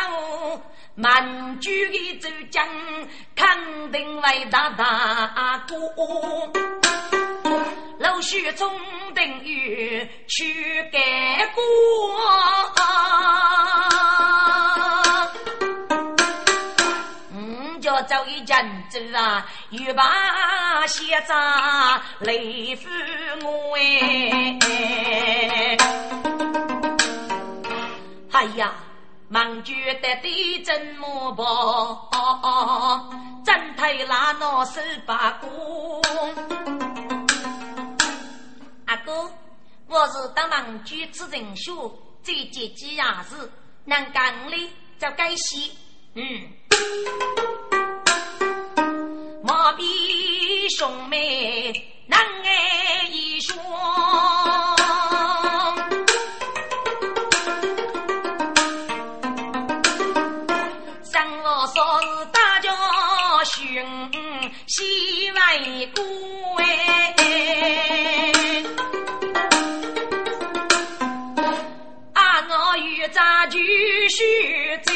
[0.94, 2.64] 满族的州将
[3.36, 6.87] 肯定为大大哥。
[8.00, 8.72] 陆续从
[9.14, 11.62] 等于去改过。
[18.08, 18.56] 走一阵
[18.90, 21.34] 子啊，欲把鞋子
[22.20, 22.88] 累死
[23.44, 24.56] 我哎！
[28.32, 28.72] 哎呀，
[29.30, 32.08] 忙觉得地震么破，
[33.44, 36.00] 真太拉那手把锅。
[38.88, 39.30] 阿哥，
[39.88, 43.52] 我是当忙居此人书，最接几样事，
[43.84, 44.58] 能干的
[44.98, 45.70] 就该写，
[46.14, 46.50] 嗯。
[49.44, 51.74] 莫比兄妹
[52.08, 53.58] 难挨一双，
[61.04, 62.72] 生我说是大家
[63.44, 64.12] 兄
[64.68, 65.40] 喜外
[65.94, 66.02] 姑
[74.08, 74.24] 继续
[74.84, 74.94] 走。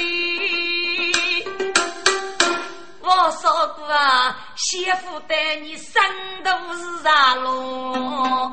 [3.01, 6.01] 我说过啊，媳妇待你生
[6.45, 8.49] 都是啥路？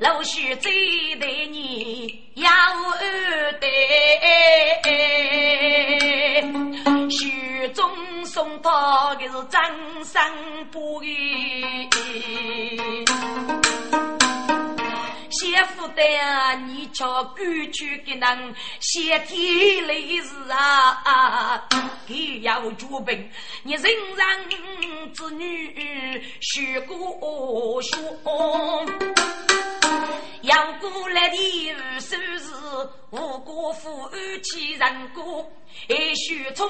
[0.00, 0.70] 老许最
[1.16, 3.66] 对你要二代，
[7.08, 7.90] 许中
[8.26, 10.22] 送他的是真生
[10.70, 11.88] 不义。
[15.30, 16.02] 媳妇的，
[16.66, 17.36] 你瞧过
[17.72, 21.62] 去给人，先天累事啊，
[22.06, 23.30] 给要主病，
[23.62, 27.96] 你人人子女许过学，
[30.42, 32.52] 养过来的二叔是
[33.10, 34.10] 无辜夫
[34.42, 35.48] 妻人过，
[35.88, 36.68] 还需从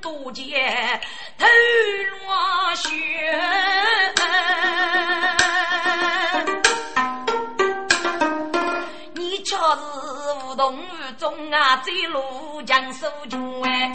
[0.00, 0.62] 多结
[1.38, 1.46] 头
[2.24, 2.88] 落血。
[9.76, 10.86] 是梧桐雨
[11.18, 13.92] 中啊，醉落江苏穷哎！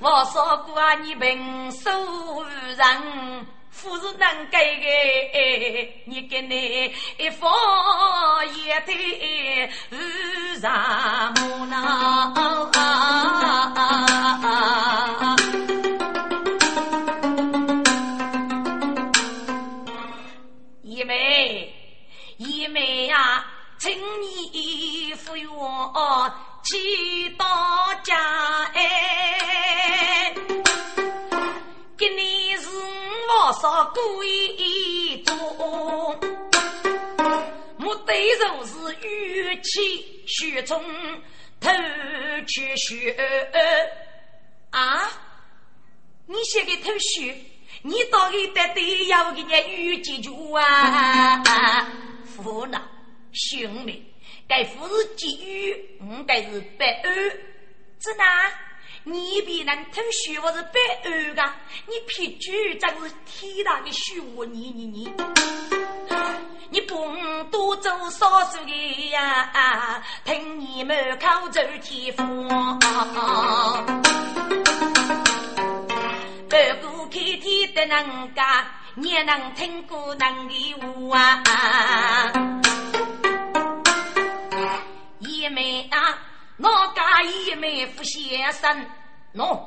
[0.00, 7.50] 我说过啊，你平手无人，富是能给的，你给你一方
[8.64, 9.96] 也得无
[10.60, 11.74] 啥么呢？
[20.82, 21.65] 一妹。
[23.06, 23.44] 呀，
[23.78, 26.32] 请你扶我
[26.64, 27.46] 去到
[28.02, 28.16] 家
[28.74, 30.34] 哎，
[31.96, 35.34] 给你是我少故意做，
[37.78, 40.82] 目的就是玉气血中
[41.60, 41.70] 偷
[42.48, 43.16] 去血
[44.70, 45.08] 啊！
[46.26, 47.36] 你写个偷血，
[47.82, 51.42] 你到底得得要给人玉记住啊！
[52.24, 52.82] 父呢，
[53.36, 54.02] 兄妹，
[54.48, 57.14] 该父是给予，我该是白安。
[57.98, 58.24] 子呢，
[59.04, 60.70] 你比人偷虚我是白
[61.04, 61.54] 安的，
[61.86, 65.12] 你撇句真是天大的虚我，你你你，
[66.70, 66.94] 你不
[67.50, 72.48] 多做少数的呀，啊听你们口走天风。
[76.48, 78.66] 不过开天的人家。
[78.98, 80.74] 你能听过能的
[81.10, 82.32] 话啊？
[85.48, 86.18] 妹啊，
[86.58, 88.86] 我家一妹夫先生，
[89.34, 89.60] 喏，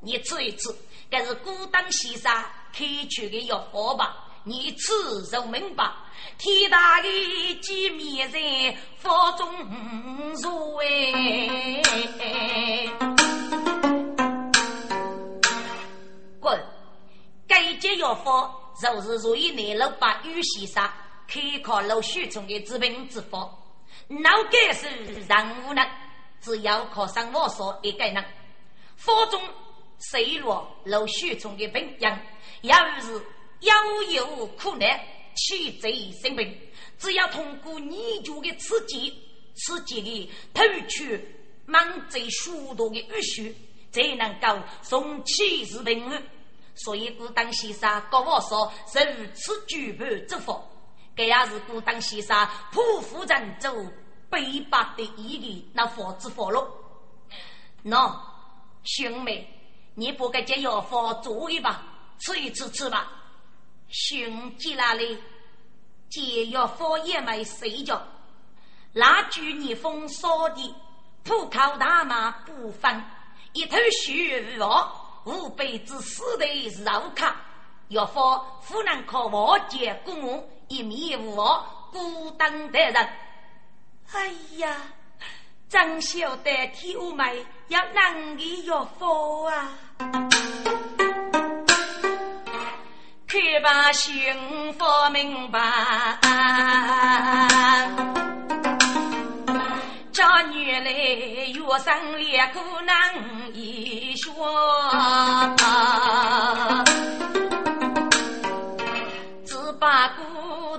[0.00, 0.74] 你吃一吃，
[1.10, 2.32] 这是孤单先生
[2.72, 4.16] 开出的药方吧？
[4.44, 4.92] 你吃
[5.30, 5.90] 就明白，
[6.36, 7.08] 天大的
[7.62, 9.50] 机密在佛中
[10.42, 11.82] 入哎！
[16.40, 16.62] 滚，
[17.48, 18.54] 该接药方。
[18.82, 20.90] 就是属于内陆把玉先生
[21.32, 23.48] 可以靠老许中的治病之法，
[24.08, 25.86] 脑该是人无能，
[26.40, 28.24] 只要靠上我说一个人，
[28.96, 29.40] 腹中
[30.10, 32.18] 水落老许中的病人，
[32.62, 33.12] 要是
[33.60, 33.74] 腰
[34.12, 35.00] 有苦难，
[35.34, 36.58] 气贼生病，
[36.98, 39.12] 只要通过泥足的刺激，
[39.54, 41.18] 刺激的透出
[41.64, 43.54] 满嘴许多的淤血，
[43.90, 46.04] 才能够送气势平。
[46.10, 46.22] 安。
[46.76, 50.60] 所以古当先生告我说，如此举盘之法，
[51.16, 52.36] 这也是古当先生
[52.72, 53.70] 匍匐人走
[54.28, 56.66] 北白的一个那佛之佛路。
[57.84, 58.16] 喏，
[58.84, 59.48] 兄妹，
[59.94, 61.82] 你不该借药方做一吧，
[62.18, 63.10] 吃一吃吃吧。
[63.88, 65.18] 兄弟那里
[66.08, 68.02] 借药方也没睡觉，
[68.92, 70.74] 那句逆风扫地，
[71.22, 73.04] 浦口大马不分，
[73.52, 74.68] 一头血肉。
[75.26, 76.44] 吾辈之死的
[76.84, 77.34] 绕卡，
[77.88, 83.08] 要方夫人靠瓦解公务，一面无我孤单的人。
[84.12, 84.74] 哎呀，
[85.68, 89.68] 真晓得天美要难的要佛啊！
[93.28, 95.60] 可把幸福明白。
[100.10, 100.90] 家女来，
[101.52, 103.14] 月生烈苦难
[103.54, 104.34] 一说，
[109.46, 110.22] 只把故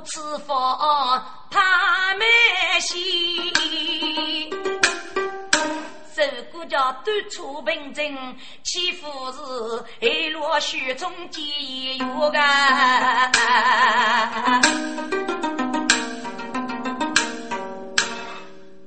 [0.05, 0.53] 吃佛
[1.49, 2.25] 他没
[2.79, 3.51] 心，
[6.13, 11.41] 受过叫断出平静，欺负是黑落雪中结
[11.97, 12.39] 缘个。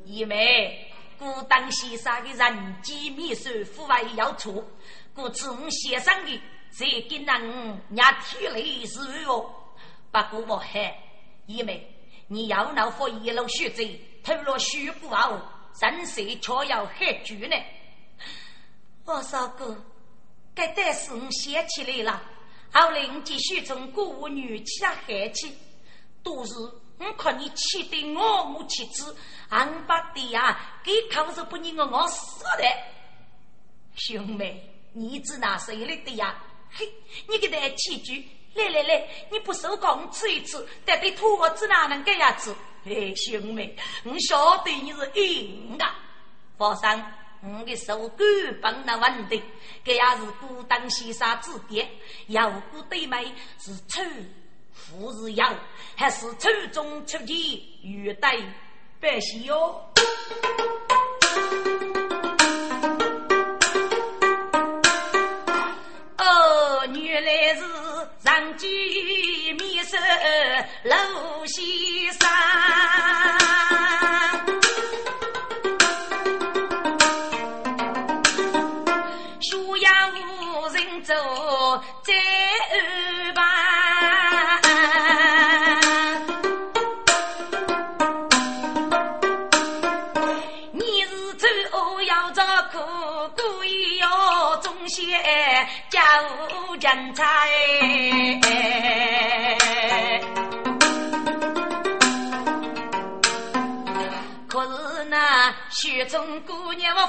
[0.07, 4.64] 姐妹，故当先生的人机秘书腐败要除，
[5.14, 6.41] 故此我先生的
[6.71, 9.47] 才跟人伢体力是哦。
[10.11, 10.97] 不过我还，
[11.49, 11.88] 姐妹，
[12.26, 13.82] 你要闹发一路血债，
[14.22, 15.40] 偷了虚骨后，
[15.80, 17.57] 人死却要害猪呢。
[19.07, 19.82] 我说哥，
[20.55, 22.22] 该但是我想起来了，
[22.70, 25.57] 后来我继续从古女起来害起，
[26.22, 26.55] 都是。
[26.99, 29.16] 我看你气得我母妻子，
[29.51, 32.64] 俺把的呀，给抗日不你我我死的。
[33.94, 36.44] 兄妹，你知哪谁来的呀？
[36.70, 36.86] 嘿，
[37.28, 42.55] 你给他几句，来来来，你不受控吃一吃，但对土我子哪能这样子？
[42.84, 45.84] 哎，兄妹，我晓得你是硬的。
[46.57, 49.42] 皇上，我的手根本那稳定，
[49.84, 51.88] 这也是孤当先生指点，
[52.28, 54.03] 要不对妹是丑。
[54.72, 55.55] 富是养，
[55.96, 58.36] 还是出中出奇，欲待
[59.01, 59.57] 百姓哟。
[66.16, 67.62] 哦，原来是
[68.25, 68.66] 上街
[69.59, 69.97] 面色
[70.83, 72.29] 露西山，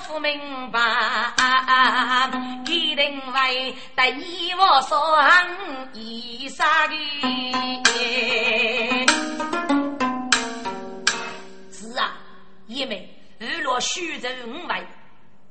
[0.07, 0.79] 不明白，
[2.65, 5.19] 一定会对你我说
[5.93, 6.95] 一杀的？
[11.71, 12.17] 是啊，
[12.67, 14.87] 因为日落虚中五位。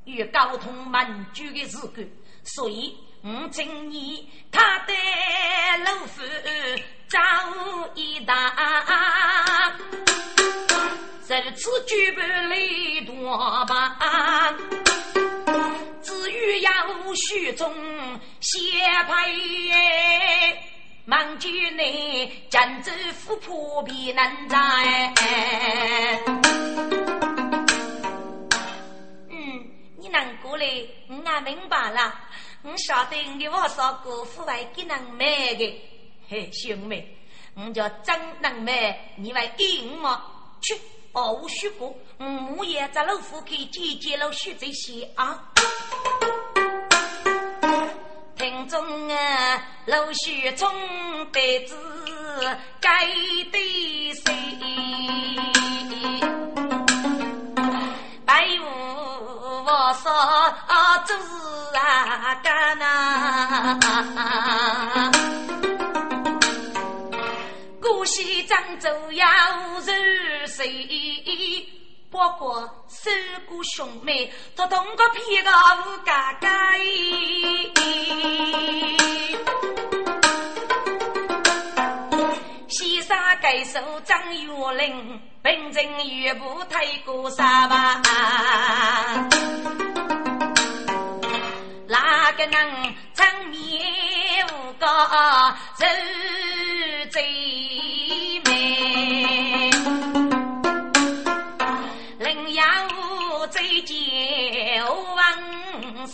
[0.05, 2.03] 与沟通民主的事故，
[2.43, 4.95] 所以我请你他的
[5.85, 6.23] 老夫
[7.09, 7.19] 早
[7.95, 8.35] 一大，
[11.37, 12.57] 如此举办来
[13.07, 14.55] 多吧。
[16.03, 16.71] 至于要
[17.15, 17.71] 许中
[18.41, 18.63] 先
[19.07, 19.29] 派，
[21.05, 24.57] 忙居内江州府破壁难在。
[29.29, 30.67] 嗯，你能过来，
[31.09, 32.15] 我也明白了。
[32.63, 35.83] 我晓得你的王少姑父会给能买的，
[36.29, 37.07] 嘿，兄妹，
[37.55, 40.25] 我叫真能买，你会给我吗？
[40.61, 40.75] 去，
[41.19, 45.43] 保护许过，我母爷在老夫给姐姐老许这些啊。
[48.37, 50.71] 听中啊，老许从
[51.33, 51.75] 得知
[52.81, 53.05] 该
[53.51, 54.33] 对谁？
[58.25, 58.67] 白雾。
[59.67, 60.09] 我说
[61.05, 63.77] 做事啊干呐，
[68.19, 69.29] 西漳州要
[69.69, 69.81] 如
[70.49, 71.69] 水，
[72.11, 73.15] 不过三
[73.47, 76.51] 姑兄妹他同个皮个无家家。
[82.67, 88.03] 西沙盖首张玉林，本镇岳母太过沙吧。
[91.87, 94.87] 哪个能正面无个
[95.79, 97.23] 人最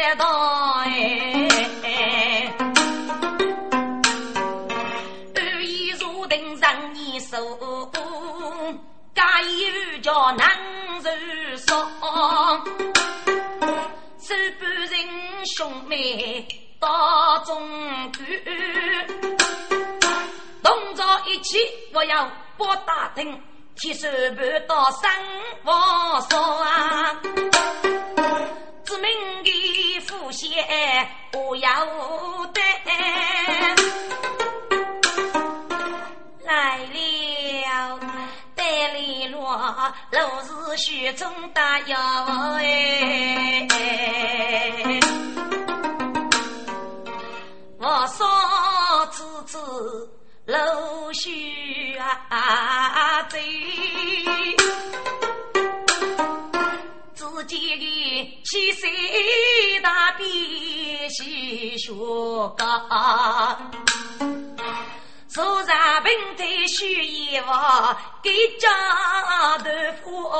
[0.00, 0.24] 得到
[0.86, 0.88] 哎，
[5.36, 7.36] 二姨如定让你手，
[9.14, 10.48] 假意叫难
[11.02, 11.10] 受
[11.58, 11.84] 说，
[14.18, 14.90] 手不人
[15.54, 16.48] 兄妹。
[16.80, 16.88] 大
[17.44, 18.42] 中举，
[20.62, 21.58] 动作一起，
[21.92, 22.26] 我要
[22.56, 23.38] 拨大厅，
[23.76, 25.10] 提手盘到生
[25.62, 27.20] 活上啊！
[28.82, 29.10] 知名
[29.44, 29.50] 的
[30.00, 30.48] 富县，
[31.32, 31.86] 我要
[32.52, 32.60] 得
[36.44, 38.00] 来了，
[38.54, 39.56] 带里落，
[40.10, 41.98] 老是雪中大摇
[42.56, 43.68] 哎。
[47.78, 49.58] 我少子子
[50.44, 53.40] 露须啊嘴，
[57.50, 58.88] 自己的七岁
[59.82, 60.24] 大笔
[61.08, 61.92] 细学
[62.56, 62.64] 高，
[65.26, 67.46] 坐上平台须衣服，
[68.22, 68.30] 给
[68.60, 68.68] 家
[69.58, 69.64] 头
[70.00, 70.30] 妇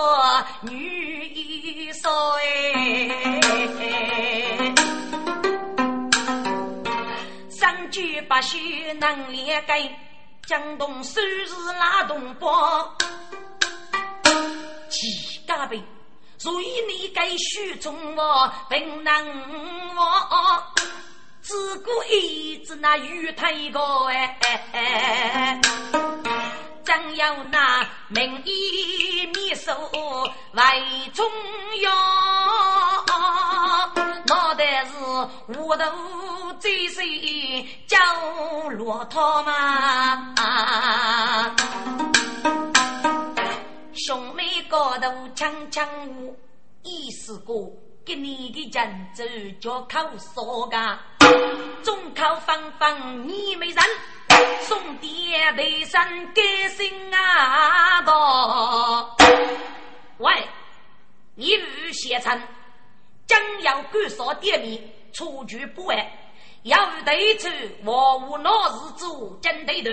[0.61, 2.08] 女衣裳
[2.38, 2.40] 哎。
[7.50, 9.80] 三句八许能连改，
[10.46, 12.96] 江东收拾拉东包，
[14.88, 15.82] 几家辈，
[16.41, 19.12] 所以你该许中我本能
[19.95, 20.72] 我，
[21.43, 25.61] 只顾一直那玉太高哎，
[26.82, 29.70] 怎要那名医秘书
[30.55, 30.80] 外
[31.12, 31.30] 中
[31.82, 31.95] 央？
[34.26, 34.95] 脑袋是
[35.53, 35.84] 糊涂，
[36.59, 37.03] 最是
[37.86, 37.99] 叫
[38.70, 40.34] 骆驼嘛！
[43.95, 45.86] 兄妹高头抢抢
[46.24, 46.34] 我，
[46.82, 47.72] 意思过
[48.05, 49.24] 给你的人走
[49.61, 50.99] 就靠说个，
[51.82, 53.76] 中考方方你没人，
[54.62, 59.16] 送爹背上给心啊个！
[60.18, 60.32] 喂，
[61.36, 62.41] 一语写成。
[63.26, 64.82] 将要干少店面，
[65.12, 66.05] 出局不安，
[66.64, 67.49] 要与对处
[67.84, 69.91] 万无闹事做真对头，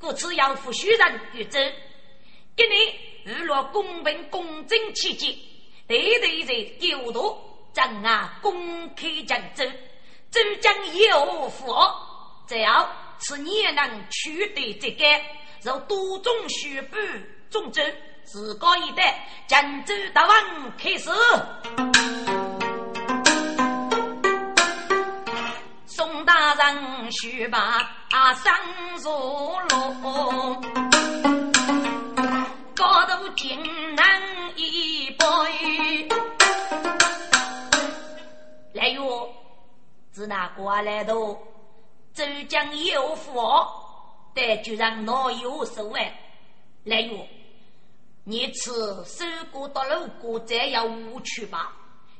[0.00, 1.60] 故此要负虚人原则。
[2.56, 2.92] 今年
[3.26, 5.34] 娱乐公平公正起见，
[5.88, 7.36] 对对在九度
[7.72, 9.68] 正啊公开竞争，
[10.30, 11.74] 主将有福，
[12.46, 15.04] 只要此年能取得这个，
[15.60, 16.96] 若多种虚布
[17.50, 17.82] 种植，
[18.22, 21.10] 自高一代郑州大王开始。
[25.84, 27.80] 宋大人须把
[28.44, 28.54] 生
[29.02, 29.10] 如
[29.68, 30.62] 龙，
[32.76, 33.58] 高度金
[33.94, 34.04] 能
[34.54, 36.08] 一杯。
[38.74, 39.32] 来哟，
[40.12, 41.14] 自那过来的
[42.12, 43.40] 周江有福，
[44.34, 46.12] 但就让老有所谓。
[46.84, 47.26] 来哟，
[48.24, 48.70] 你吃
[49.06, 51.72] 收过到路过，再要无趣吧？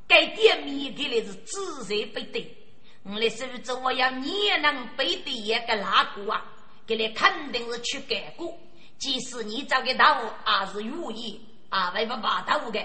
[0.09, 2.57] 该点米给的是自然不对。
[3.03, 6.43] 我的手指，我要你能背的一个拉过啊！
[6.87, 8.57] 给你肯定是去改过，
[8.99, 12.85] 即使你找个到，也是愿意啊，为不把到的，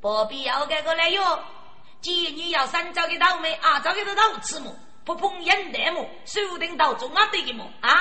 [0.00, 1.40] 不必要改过来哟。
[2.00, 4.74] 既然你要三找个到没啊，找个到吃么？
[5.04, 6.08] 不碰烟袋么？
[6.24, 7.64] 手顶到中啊对的么？
[7.80, 7.98] 啊！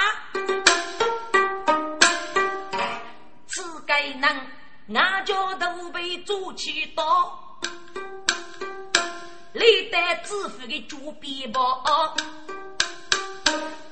[3.48, 4.22] 此该人，
[4.94, 7.36] 俺家都被捉去刀。
[9.54, 11.84] 历代致富的猪皮包，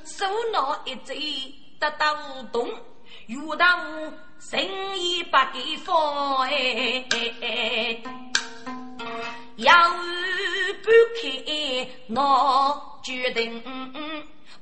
[0.06, 2.44] 手拿一嘴得到无
[3.28, 3.66] 动，遇到
[4.40, 4.60] 生
[4.98, 7.06] 意不给放哎，
[9.58, 9.74] 要
[10.84, 10.92] 不
[11.22, 13.62] 开我决定，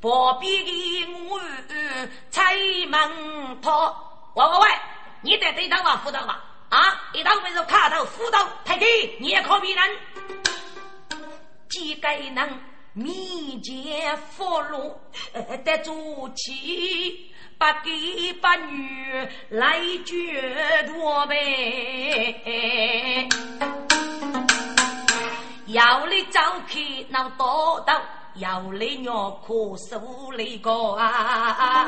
[0.01, 1.39] 旁边的我
[2.29, 2.55] 猜
[2.87, 4.67] 门套，喂喂喂，
[5.21, 6.41] 你在对头话辅导话？
[6.69, 7.09] 啊！
[7.13, 8.85] 一刀为是卡头斧头，太给
[9.19, 9.97] 你也可比人，
[11.69, 12.59] 几个能
[12.93, 14.99] 面前佛路
[15.63, 23.29] 得住气，不给把女来绝多呗。
[25.67, 28.01] 要你走去那多道，
[28.35, 29.53] 要你尿可
[29.89, 29.99] 受
[30.37, 31.87] 那个啊！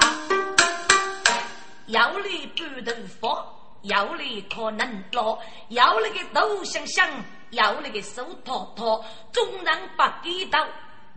[1.87, 3.45] 要你不能放。
[3.83, 5.39] 要你可能落，
[5.69, 7.07] 要你个头想想，
[7.51, 10.65] 要你个手托托，众人不给到，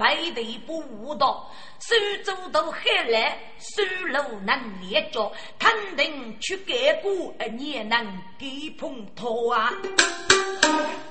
[0.00, 1.46] 背地不误道，
[1.78, 1.94] 手
[2.24, 7.12] 走到海来，手路能连着，肯定去改过，
[7.58, 8.02] 也能
[8.38, 9.70] 给碰头啊！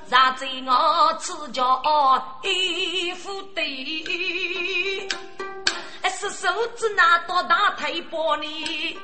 [0.09, 1.63] 让在我此家
[2.41, 5.07] 一副对，
[6.09, 8.99] 是手指拿多大太薄呢？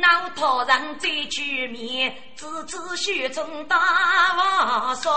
[0.00, 3.76] 老头人再去面，子子手中大
[4.36, 5.10] 王帅。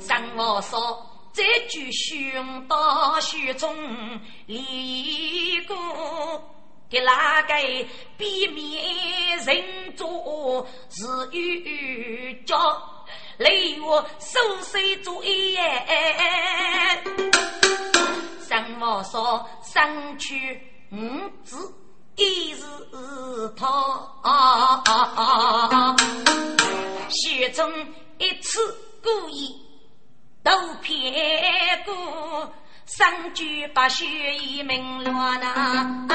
[0.00, 3.74] 上王说这句兄道须中
[4.46, 5.76] 离过，
[6.92, 7.54] 给哪个
[8.18, 12.54] 避免人做是有教，
[13.38, 15.58] 雷我收拾作业。
[18.46, 20.60] 张王说：“上去
[20.92, 20.98] 五
[21.42, 21.74] 字
[22.16, 22.62] 一日
[23.56, 24.22] 逃，
[27.08, 27.72] 雪中
[28.18, 28.60] 一次
[29.02, 29.56] 故意
[30.42, 30.50] 都
[30.82, 32.52] 骗过，
[32.94, 34.04] 三句把雪
[34.36, 36.12] 已明乱啊！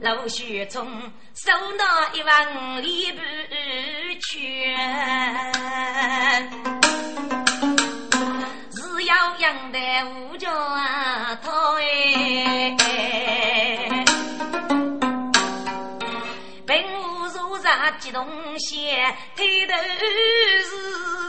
[0.00, 0.86] 老雪中
[1.34, 3.20] 收那一万里布。”
[4.20, 4.38] 全
[8.72, 10.48] 是要养的五角
[11.42, 11.50] 头
[11.80, 12.76] 哎，
[18.10, 18.90] 啥激动些，
[19.36, 19.74] 抬头
[20.64, 20.70] 是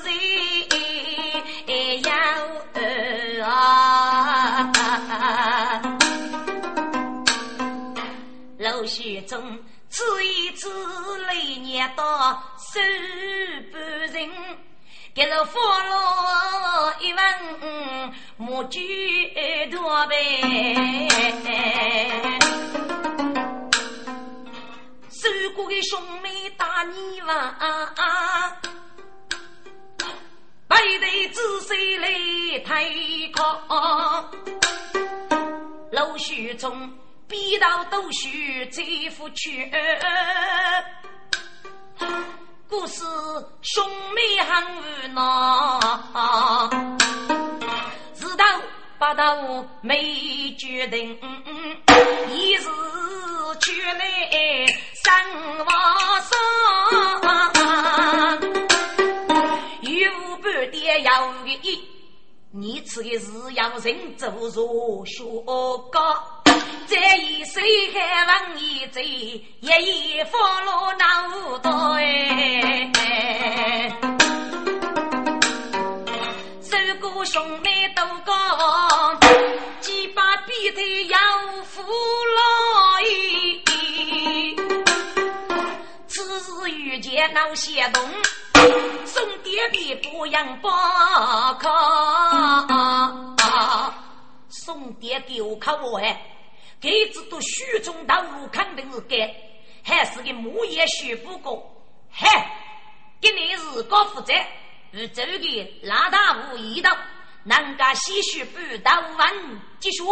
[0.04, 2.12] 谁要
[3.46, 4.72] 啊？
[8.58, 9.60] 老雪中。
[9.90, 10.70] 此一次
[11.28, 12.80] 雷年到手
[13.74, 13.82] 半
[14.14, 14.30] 人，
[15.14, 17.22] 给了佛罗一问，
[18.38, 20.16] 莫举多呗。
[25.22, 27.56] 受过的兄妹打你娃，
[30.68, 32.10] 背对子孙来
[32.66, 32.90] 抬
[33.36, 34.32] 扛，
[35.92, 36.98] 老许中。
[37.28, 39.72] 逼到都须这副去，
[42.68, 43.06] 故事
[43.62, 44.82] 兄妹很无
[45.14, 45.22] 奈，
[48.14, 48.44] 知道
[49.02, 49.36] 八道
[49.82, 51.18] 没决定，
[52.30, 52.70] 一时
[53.60, 54.68] 去来
[55.04, 55.12] 生
[55.66, 55.68] 王
[56.22, 56.38] 上，
[59.82, 59.92] 有
[60.38, 61.34] 半点要
[61.64, 61.84] 意，
[62.52, 65.24] 你此的是要人走入学
[65.92, 66.16] 高。
[66.88, 71.72] 这一岁还忘一嘴，一夜放落脑袋。
[74.04, 74.11] 受
[77.26, 79.20] 兄妹都讲，
[79.80, 81.20] 几把笔头要
[81.64, 82.42] 负老
[86.08, 88.04] 此时遇见闹些动，
[89.06, 90.70] 送爹爹不养包
[91.60, 91.68] 靠，
[94.50, 96.28] 送爹给我看我哎。
[96.80, 99.32] 给子都虚中道路肯定是该，
[99.84, 101.64] 还是个木叶学不过。
[102.10, 102.52] 嗨，
[103.22, 104.34] 今年是高负责，
[104.94, 106.96] 与这个拉大无一道，
[107.46, 109.34] 人家些许不到万
[109.80, 110.04] 继续，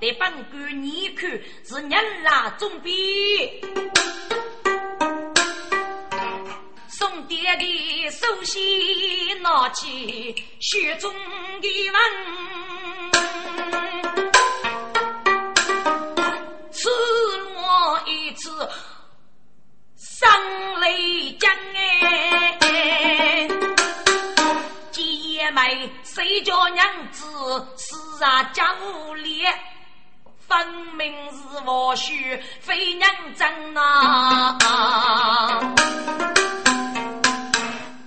[0.00, 1.30] 得本官你看
[1.64, 3.60] 是人拉总比。
[6.88, 11.14] 送爹的手心拿起雪中
[11.60, 12.00] 的文。
[16.72, 16.88] 赤
[17.54, 18.68] 裸一次
[19.96, 23.48] 生泪江哎，
[25.44, 27.26] 姐妹谁叫娘子
[27.76, 29.42] 死啊家务里，
[30.48, 30.66] 分
[30.96, 31.36] 明是
[31.66, 34.58] 我婿非娘真啊！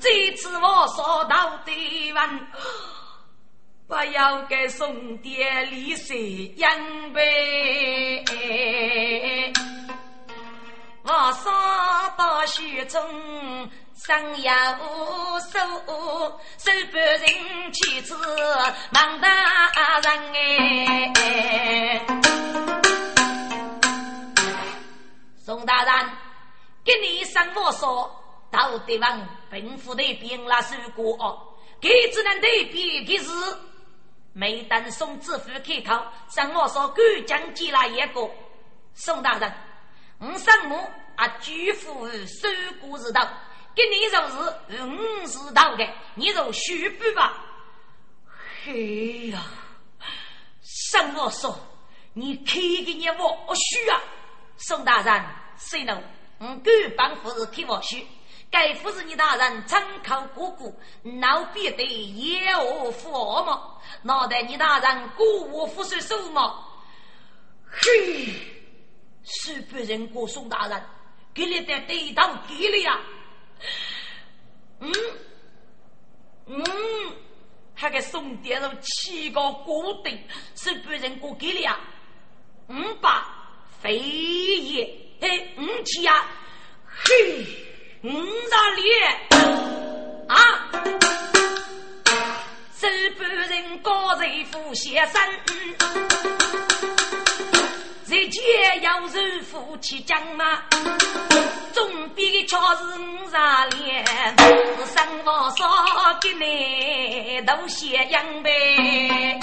[0.01, 2.47] 这次我说到的问。
[3.87, 6.71] 不要给送点礼水养
[7.13, 8.25] 呗，
[11.03, 11.53] 我上
[12.17, 15.59] 到雪中上呀无手，
[16.59, 18.15] 手不人妻子
[18.91, 19.27] 忙大
[20.01, 22.05] 人哎。
[25.43, 26.09] 宋大人，
[26.85, 33.31] 给你上我说，到地方贫富那边那是过，给只能对比的是，
[34.31, 38.29] 没等宋知府开口，上我说赶将进来一个。
[38.93, 39.51] 宋大人，
[40.19, 40.75] 我上母
[41.15, 42.47] 啊，举夫收
[42.79, 43.27] 过日道，
[43.77, 47.45] 给你就是五是道的，你就续补吧。
[48.65, 49.39] 嘿呀，
[50.63, 51.55] 上我说，
[52.13, 54.01] 你开给你我许啊。
[54.57, 55.23] 宋大人，
[55.59, 56.01] 谁能？
[56.39, 58.03] 我敢帮夫子替我许。
[58.49, 60.73] 该夫人你大人参考过过，
[61.21, 63.79] 老必得也我负我么？
[64.01, 66.81] 脑袋你大人过我负谁手么？
[67.69, 68.33] 嘿，
[69.23, 70.83] 是别人过宋大人，
[71.31, 72.99] 给你的对当给了呀？
[74.79, 74.91] 嗯
[76.47, 76.63] 嗯，
[77.75, 80.19] 还给宋殿上七个锅顶，
[80.55, 81.79] 是别人过给了呀？
[82.67, 83.33] 嗯吧。
[83.79, 84.83] 飞也，
[85.21, 86.25] 嘿，五七呀，
[86.87, 87.45] 嘿，
[88.01, 88.15] 五十
[88.75, 88.81] 里
[90.27, 90.71] 啊，
[92.75, 95.21] 是半人高人富先生，
[98.27, 98.43] 日间
[98.81, 100.61] 要是夫妻讲嘛，
[101.71, 103.37] 总比巧是五十
[103.77, 105.63] 里，是生活少
[106.21, 109.39] 给你都些养呗。